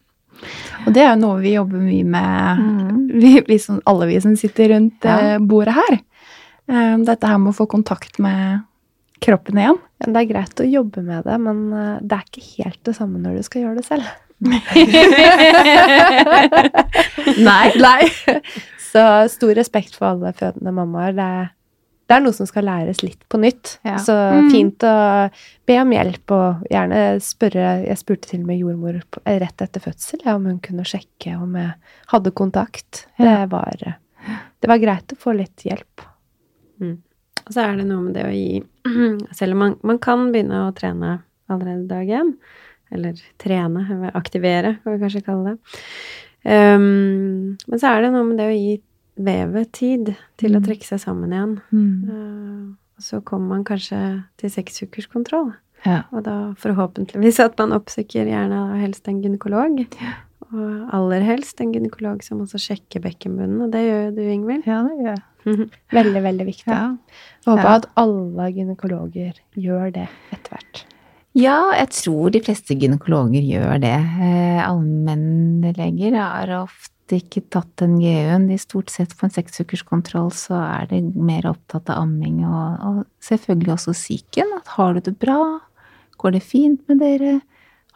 [0.87, 3.21] Og det er jo noe vi jobber mye med, Mm.
[3.21, 5.19] vi, vi som, alle vi som sitter rundt Ja.
[5.35, 5.99] eh, bordet her.
[6.69, 8.62] Eh, dette her med å få kontakt med
[9.25, 9.79] kroppen igjen.
[10.03, 12.97] Ja, Det er greit å jobbe med det, men eh, det er ikke helt det
[12.99, 14.05] samme når du skal gjøre det selv.
[17.41, 17.73] Nei.
[17.81, 18.09] Nei.
[18.93, 19.03] Så
[19.33, 21.12] stor respekt for alle fødende mammaer.
[21.17, 21.31] Det
[22.07, 23.81] det er noe som skal læres litt på nytt.
[23.83, 23.97] Ja.
[23.99, 24.51] Så Mm.
[24.53, 25.27] fint å
[25.67, 29.81] be om hjelp, og gjerne spørre Jeg spurte til og med jordmor på- rett etter
[29.83, 31.73] fødsel ja, om hun kunne sjekke om jeg
[32.12, 33.07] hadde kontakt.
[33.19, 33.75] Det var,
[34.61, 36.01] det var greit å få litt hjelp.
[37.47, 38.62] Og så er det noe med det å gi
[39.38, 42.32] Selv om man, man kan begynne å trene allerede dag én,
[42.90, 45.76] eller trene, eller aktivere, kan vi kanskje kalle det.
[46.47, 48.74] Um, men så er det noe med det å gi
[49.26, 50.66] vevet tid til å Mm.
[50.66, 51.55] trekke seg sammen igjen.
[51.72, 52.11] Mm.
[52.11, 55.53] Uh, så kommer man kanskje til seksukerskontroll.
[55.86, 56.03] Ja.
[56.12, 59.84] Og da forhåpentligvis at man oppsøker gjerne helst en gynekolog.
[60.53, 64.66] Og aller helst en gynekolog som også sjekker bekkenbunnen, og det gjør jo du, Ingvild.
[64.66, 65.22] ja, det gjør jeg.
[65.47, 66.66] Veldig, veldig viktig.
[66.72, 66.97] Ja.
[67.47, 67.74] Håper Ja.
[67.78, 70.84] at alle gynekologer gjør det etter hvert.
[71.36, 73.92] Ja, jeg tror de fleste gynekologer gjør det.
[73.94, 78.49] Eh, Allmennleger har ofte ikke tatt den GU-en.
[78.49, 83.05] De stort sett på en seksukerskontroll så er de mer opptatt av amming og, og
[83.22, 84.57] selvfølgelig også psyken.
[84.59, 85.38] At har du det bra?
[86.18, 87.40] Går det fint med dere?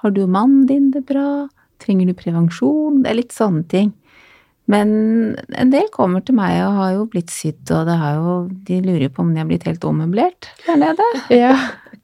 [0.05, 1.49] Har du og mannen din det bra?
[1.81, 3.03] Trenger du prevensjon?
[3.03, 3.93] Det er litt sånne ting.
[4.71, 4.91] Men
[5.59, 8.35] en del kommer til meg og har jo blitt sydd, og det har jo,
[8.69, 11.07] de lurer jo på om de har blitt helt ommøblert der nede.
[11.35, 11.55] Ja.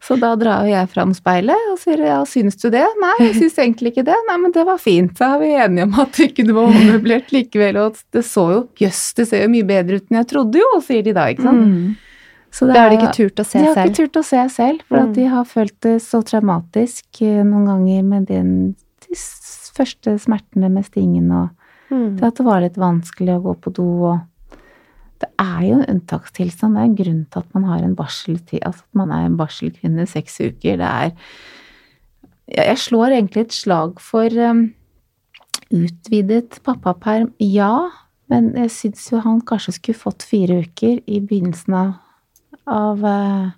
[0.07, 2.83] Så da drar jo jeg fram speilet og sier ja, syns du det?
[3.01, 4.17] Nei, jeg syns egentlig ikke det.
[4.29, 5.14] Nei, men det var fint.
[5.19, 8.61] da er vi enige om at ikke det var ommøblert likevel, og det så jo
[8.83, 11.47] jøss, det ser jo mye bedre ut enn jeg trodde jo, sier de da, ikke
[11.49, 11.71] sant.
[11.71, 11.95] Mm.
[12.57, 13.67] Så Det har de ikke turt å se selv?
[13.67, 15.12] de har ikke turt å se selv, for Mm.
[15.17, 18.53] de har følt det så traumatisk eh, noen ganger med den,
[19.07, 19.19] de
[19.77, 21.49] første smertene med stingen og
[21.97, 22.16] Mm.
[22.18, 24.24] Til at det var litt vanskelig å gå på do og
[25.16, 26.76] Det er jo en unntakstilstand.
[26.76, 29.38] Det er en grunn til at man har en barseltid, altså at man er en
[29.38, 30.76] barselkvinne seks uker.
[30.76, 31.14] Det er
[32.53, 34.74] Jeg slår egentlig et slag for um,
[35.72, 37.88] utvidet pappaperm, ja.
[38.28, 41.94] Men jeg syns jo han kanskje skulle fått fire uker i begynnelsen av,
[42.66, 43.51] av, eh,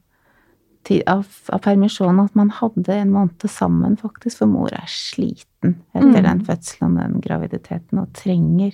[1.06, 2.24] av, av permisjonen.
[2.24, 4.38] At man hadde en måned sammen, faktisk.
[4.42, 6.24] For mor er sliten etter Mm.
[6.24, 8.72] den fødselen og den graviditeten og trenger,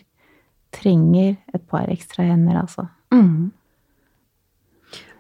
[0.72, 2.88] trenger et par ekstra hender, altså.
[3.12, 3.52] Mm.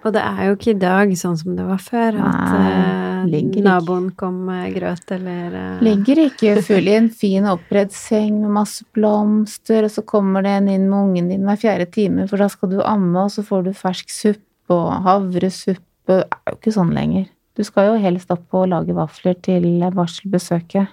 [0.04, 3.22] Og det er jo ikke i dag sånn som det var før, at Nei, eh,
[3.32, 3.64] ligger ikke.
[3.64, 5.80] naboen kom med grøt eller uh...
[5.80, 10.52] Ligger ikke full i en fin oppredd seng med masse blomster, og så kommer det
[10.58, 13.46] en inn med ungen din hver fjerde time, for da skal du amme, og så
[13.46, 15.80] får du fersk suppe og havresuppe.
[16.08, 17.28] Det er jo ikke sånn lenger.
[17.54, 20.90] Du skal jo helst opp og lage vafler til barselbesøket,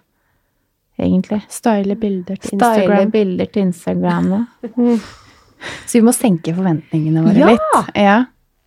[1.02, 1.42] egentlig.
[1.50, 3.12] Style bilder til Style Instagram.
[3.16, 4.46] bilder til Instagrammet.
[5.88, 7.50] Så vi må senke forventningene våre Ja!
[7.52, 7.92] litt.
[7.98, 8.20] Ja.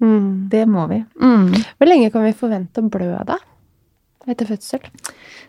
[0.05, 0.49] Mm.
[0.51, 1.01] Det må vi.
[1.23, 1.49] Mm.
[1.79, 3.39] Hvor lenge kan vi forvente å blø, da?
[4.31, 4.85] Etter fødsel?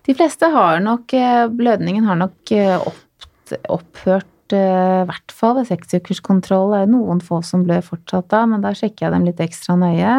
[0.05, 5.55] De fleste har nok eh, Blødningen har nok eh, opp, opphørt eh, i hvert fall
[5.59, 6.73] ved seksukerskontroll.
[6.75, 9.77] Det er noen få som blør fortsatt da, men da sjekker jeg dem litt ekstra
[9.79, 10.15] nøye.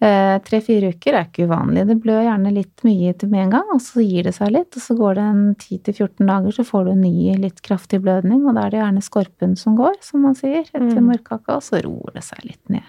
[0.00, 1.82] Eh, Tre-fire uker er ikke uvanlig.
[1.88, 4.76] Det blør gjerne litt mye til med en gang, og så gir det seg litt.
[4.78, 8.44] Og så går det en 10-14 dager, så får du en ny litt kraftig blødning,
[8.46, 11.10] og da er det gjerne skorpen som går, som man sier, etter Mm.
[11.10, 12.86] og så roer det seg litt ned.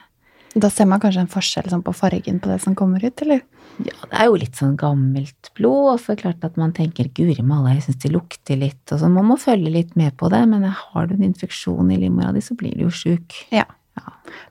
[0.55, 3.41] Da ser man kanskje en forskjell sånn på fargen på det som kommer ut, eller?
[3.85, 6.73] Ja, det er jo litt sånn gammelt blod, og så er det klart at man
[6.73, 10.17] tenker guri malla, jeg syns det lukter litt, og så man må følge litt med
[10.17, 13.45] på det, men har du en infeksjon i livmora di, så blir du jo sjuk.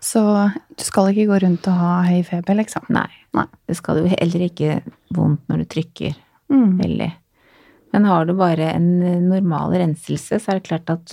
[0.00, 0.22] Så
[0.76, 2.86] du skal ikke gå rundt og ha høy feber, liksom?
[2.94, 3.08] Nei.
[3.36, 3.46] Nei.
[3.68, 4.80] Det skal jo heller ikke
[5.14, 6.16] vondt når du trykker
[6.48, 6.78] Mm.
[6.80, 7.12] veldig.
[7.92, 11.12] Men har du bare en eh, normal renselse, så er det klart at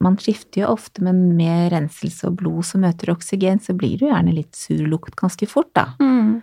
[0.00, 4.06] man skifter jo ofte, men med renselse og blod som møter oksygen, så blir du
[4.06, 5.88] gjerne litt sur lukt ganske fort, da.
[5.98, 6.40] Mm.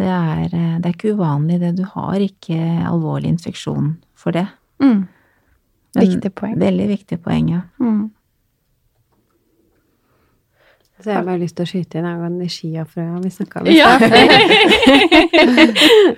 [0.00, 1.76] Det er, eh, det er ikke uvanlig det.
[1.76, 2.56] Du har ikke
[2.88, 4.46] alvorlig infeksjon for det.
[4.80, 5.06] Mm.
[5.94, 6.56] Viktig poeng.
[6.56, 7.60] Veldig viktig poeng, ja.
[7.78, 8.10] Mm.
[11.02, 13.66] Så jeg har bare lyst til å skyte inn angående de chiafrøa vi snakka om.
[13.66, 14.00] i stad.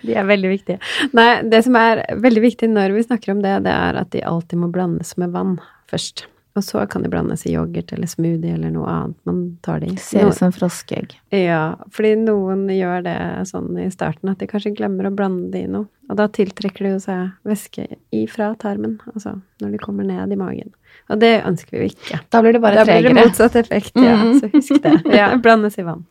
[0.06, 0.78] de er veldig viktige.
[1.16, 4.24] Nei, det som er veldig viktig når vi snakker om det, det er at de
[4.28, 5.56] alltid må blandes med vann
[5.90, 6.26] først.
[6.54, 9.88] Og så kan de blandes i yoghurt eller smoothie eller noe annet man tar det
[9.90, 9.96] i.
[9.98, 11.16] Ser ut som froskeegg.
[11.34, 13.16] Ja, fordi noen gjør det
[13.50, 15.88] sånn i starten at de kanskje glemmer å blande det i noe.
[16.06, 20.38] Og da tiltrekker det jo seg væske ifra tarmen, altså når de kommer ned i
[20.38, 20.70] magen.
[21.10, 22.20] Og det ønsker vi jo ikke.
[22.30, 23.02] Da blir det bare tregere.
[23.02, 24.14] da blir det motsatt effekt, ja.
[24.22, 24.38] Mhm.
[24.38, 24.94] Så husk det.
[25.18, 25.32] Ja.
[25.42, 26.06] Blandes i vann.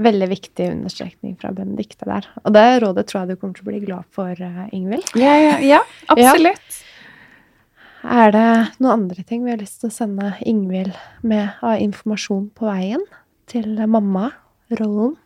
[0.00, 2.26] Veldig viktig understrekning fra Benedicte der.
[2.44, 5.12] Og det rådet tror jeg du kommer til å bli glad for, eh, Ingvild.
[5.16, 6.82] Ja, ja, ja, absolutt.
[8.06, 8.48] Er det
[8.78, 10.94] noen andre ting vi har lyst til å sende Ingvild
[11.26, 13.02] med av informasjon på veien
[13.50, 15.16] til mamma-rollen?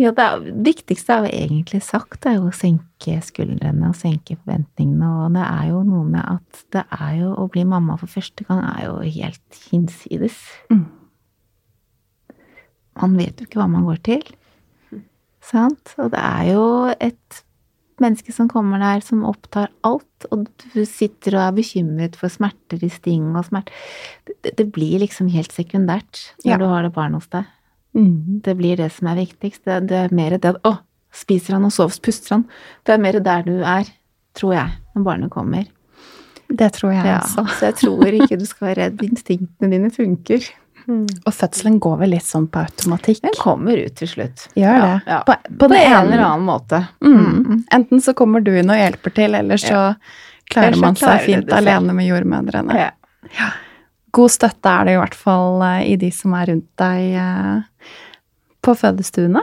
[0.00, 0.24] Ja, det
[0.64, 5.10] viktigste er jo egentlig sagt, det er jo å senke skuldrene og senke forventningene.
[5.26, 8.48] Og det er jo noe med at det er jo å bli mamma for første
[8.48, 10.40] gang er jo helt hinsides.
[10.72, 10.86] Mm.
[13.04, 14.24] Man vet jo ikke hva man går til.
[15.44, 15.94] Sant?
[16.00, 17.42] Og det er jo et
[18.00, 22.82] menneske som kommer der som opptar alt, og du sitter og er bekymret for smerter
[22.82, 23.72] i sting og smerte
[24.42, 26.56] det, det blir liksom helt sekundært når Ja.
[26.58, 27.44] du har det barnet hos deg.
[27.94, 28.40] Mm.
[28.42, 29.64] Det blir det som er viktigst.
[29.64, 30.78] Det, det er mer det at Å,
[31.12, 32.46] spiser han og sover, puster han?
[32.84, 33.84] Det er mer der du er,
[34.34, 35.66] tror jeg, når barnet kommer.
[36.52, 37.44] Det tror jeg Ja, også.
[37.58, 39.02] så jeg tror ikke du skal være redd.
[39.10, 40.48] Instinktene dine funker.
[40.88, 43.22] Og fødselen går vel litt sånn på automatikk.
[43.24, 44.46] Den kommer ut til slutt.
[44.58, 44.92] Gjør det.
[44.92, 45.18] Ja, ja.
[45.28, 46.84] På, På den en eller annen måte.
[47.04, 47.64] Mm.
[47.72, 49.82] Enten så kommer du inn og hjelper til, eller så
[50.50, 52.86] klarer man seg klarer fint alene med jordmødrene.
[53.38, 53.50] Ja.
[54.12, 57.92] God støtte er det i hvert fall eh, i de som er rundt deg eh,
[58.62, 59.42] på fødestuene.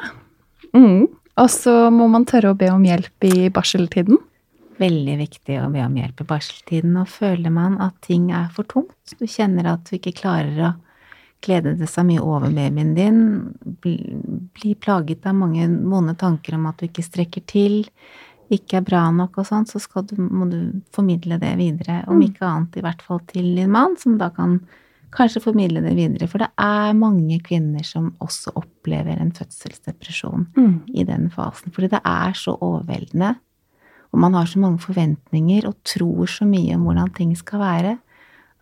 [0.75, 1.07] Mm.
[1.39, 4.19] Og så må man tørre å be om hjelp i barseltiden.
[4.79, 6.93] Veldig viktig å be om hjelp i barseltiden.
[7.01, 10.75] Og føler man at ting er for tungt, du kjenner at du ikke klarer å
[11.43, 13.19] glede det seg mye over babyen din,
[13.83, 13.95] bli,
[14.55, 17.81] bli plaget av mange vonde tanker om at du ikke strekker til,
[18.49, 20.59] ikke er bra nok og sånn, så skal du, må du
[20.95, 22.01] formidle det videre.
[22.09, 24.57] Om ikke annet i hvert fall til din mann, som da kan
[25.13, 26.27] kanskje formidle det videre.
[26.29, 30.49] For det er mange kvinner som også opplever en fødselsdepresjon
[30.93, 31.73] i den fasen.
[31.75, 33.35] Fordi det er så overveldende.
[34.09, 37.97] Og man har så mange forventninger og tror så mye om hvordan ting skal være.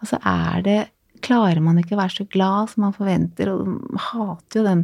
[0.04, 0.80] Altså er det
[1.22, 4.84] Klarer man ikke å være så glad som man forventer, og hater jo den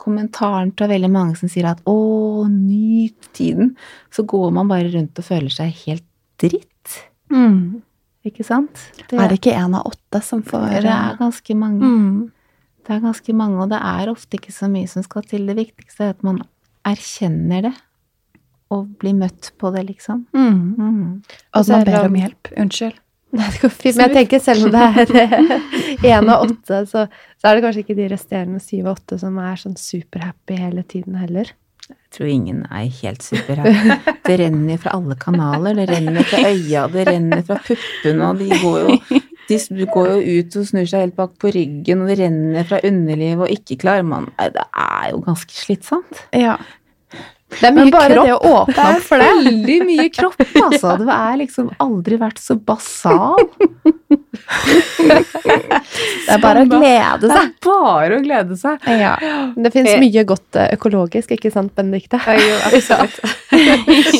[0.00, 3.74] kommentaren fra veldig mange som sier at 'å, nyt tiden',
[4.10, 6.04] så går man bare rundt og føler seg helt
[6.38, 7.04] dritt.
[7.30, 7.82] Mm.
[8.24, 8.70] Ikke sant?
[9.12, 11.80] Er det ikke én av åtte som får Det er ganske mange.
[11.82, 12.30] Mm.
[12.86, 15.46] Det er ganske mange, og det er ofte ikke så mye som skal til.
[15.46, 16.40] Det viktigste er at man
[16.84, 17.74] erkjenner det,
[18.70, 20.26] og blir møtt på det, liksom.
[20.34, 20.76] Mm.
[20.76, 21.22] Mm.
[21.54, 22.52] Og at man ber om- om hjelp.
[22.58, 22.98] Unnskyld.
[23.34, 23.96] Nei, det går fint.
[23.98, 25.12] Men jeg tenker selv om det er
[26.14, 27.04] én av åtte, så,
[27.40, 30.86] så er det kanskje ikke de resterende syv og åtte som er sånn superhappy hele
[30.86, 31.52] tiden heller.
[31.84, 34.14] Jeg tror ingen er helt superhappy.
[34.24, 35.76] Det renner fra alle kanaler.
[35.76, 40.38] Det renner fra øya, det renner fra puppene, og de går jo de går jo
[40.38, 43.76] ut og snur seg helt bak på ryggen, og det renner fra underlivet, og ikke
[43.82, 46.22] klarer man Det er jo ganske slitsomt.
[46.32, 46.56] Ja.
[47.60, 48.14] Det er mye kropp.
[48.14, 50.96] det å åpne opp for det Veldig mye kropp, altså.
[51.00, 53.48] Du er liksom aldri vært så basal.
[55.04, 57.28] Det er bare å glede seg.
[57.28, 58.88] Det er bare å glede seg.
[59.00, 59.14] Ja.
[59.56, 62.20] Det fins mye godt eh, økologisk, ikke sant, Benedicte?
[62.24, 63.20] Jo, absolutt.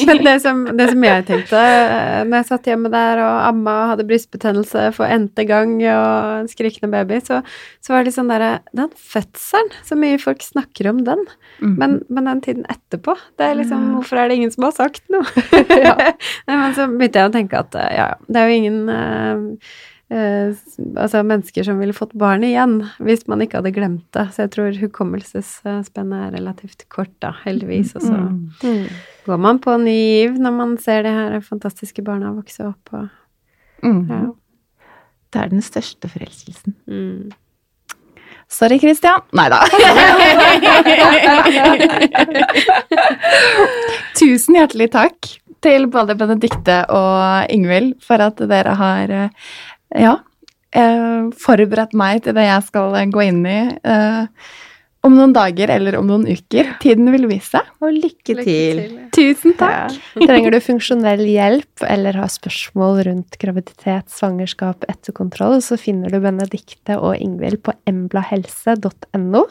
[0.08, 3.76] Men det som, det som jeg tenkte eh, når jeg satt hjemme der og amma
[3.92, 7.40] hadde brystbetennelse for n-te gang og en skrikende baby, så,
[7.84, 11.24] så var det sånn derre Den fødselen, så mye folk snakker om den.
[11.60, 11.74] Mm.
[11.80, 15.02] Men, men den tiden etterpå, det er liksom Hvorfor er det ingen som har sagt
[15.12, 15.24] noe?
[16.46, 19.66] Nei, men så begynte jeg å tenke at eh, ja, det er jo ingen uh,
[20.14, 20.62] uh,
[21.00, 24.26] altså mennesker som ville fått barn igjen hvis man ikke hadde glemt det.
[24.36, 27.94] Så jeg tror hukommelsesspennet er relativt kort, da, heldigvis.
[27.98, 28.20] Og så
[28.64, 28.88] Mm.
[29.26, 32.92] går man på ny giv når man ser de her fantastiske barna vokse opp.
[32.94, 33.08] Og,
[33.84, 34.06] Mm.
[34.08, 34.20] ja.
[35.34, 36.74] Det er den største forelskelsen.
[36.86, 37.32] mm.
[38.48, 39.20] Sorry, Christian.
[39.34, 39.60] Nei da.
[44.18, 45.30] Tusen hjertelig takk
[45.64, 49.28] til både Benedikte og Ingvild for at dere har eh,
[50.04, 50.18] ja,
[50.76, 54.22] eh, forberedt meg til det jeg skal gå inn i eh,
[55.04, 56.74] om noen dager eller om noen uker.
[56.82, 57.60] Tiden vil vise.
[57.84, 58.82] Og lykke, til.
[59.14, 59.96] Tusen takk.
[60.28, 66.96] Trenger du funksjonell hjelp eller har spørsmål rundt graviditet, svangerskap, etterkontroll, så finner du Benedikte
[66.98, 69.44] og Ingvild på emblahelse.no.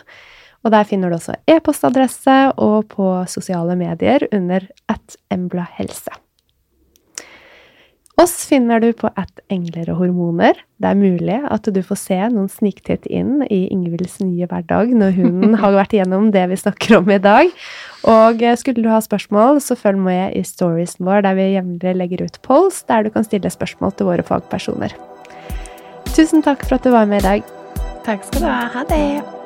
[0.64, 6.14] Og der finner du også e-postadresse og på sosiale medier under at emblahelse.
[8.22, 10.59] Oss finner du på at engler og hormoner.
[10.78, 15.18] Det er mulig at du får se noen sniktitt inn i Ingvilds nye hverdag når
[15.18, 17.49] hun har vært igjennom det vi snakker om i dag.
[18.05, 21.97] Og eh, skulle du ha spørsmål, så følg med i storiesen vår, der vi jevnlig
[22.03, 24.93] legger ut polls der du kan stille spørsmål til våre fagpersoner.
[26.14, 27.55] Tusen takk for at du var med i dag.
[28.05, 28.68] Takk skal du ha.
[28.76, 29.43] Ha det.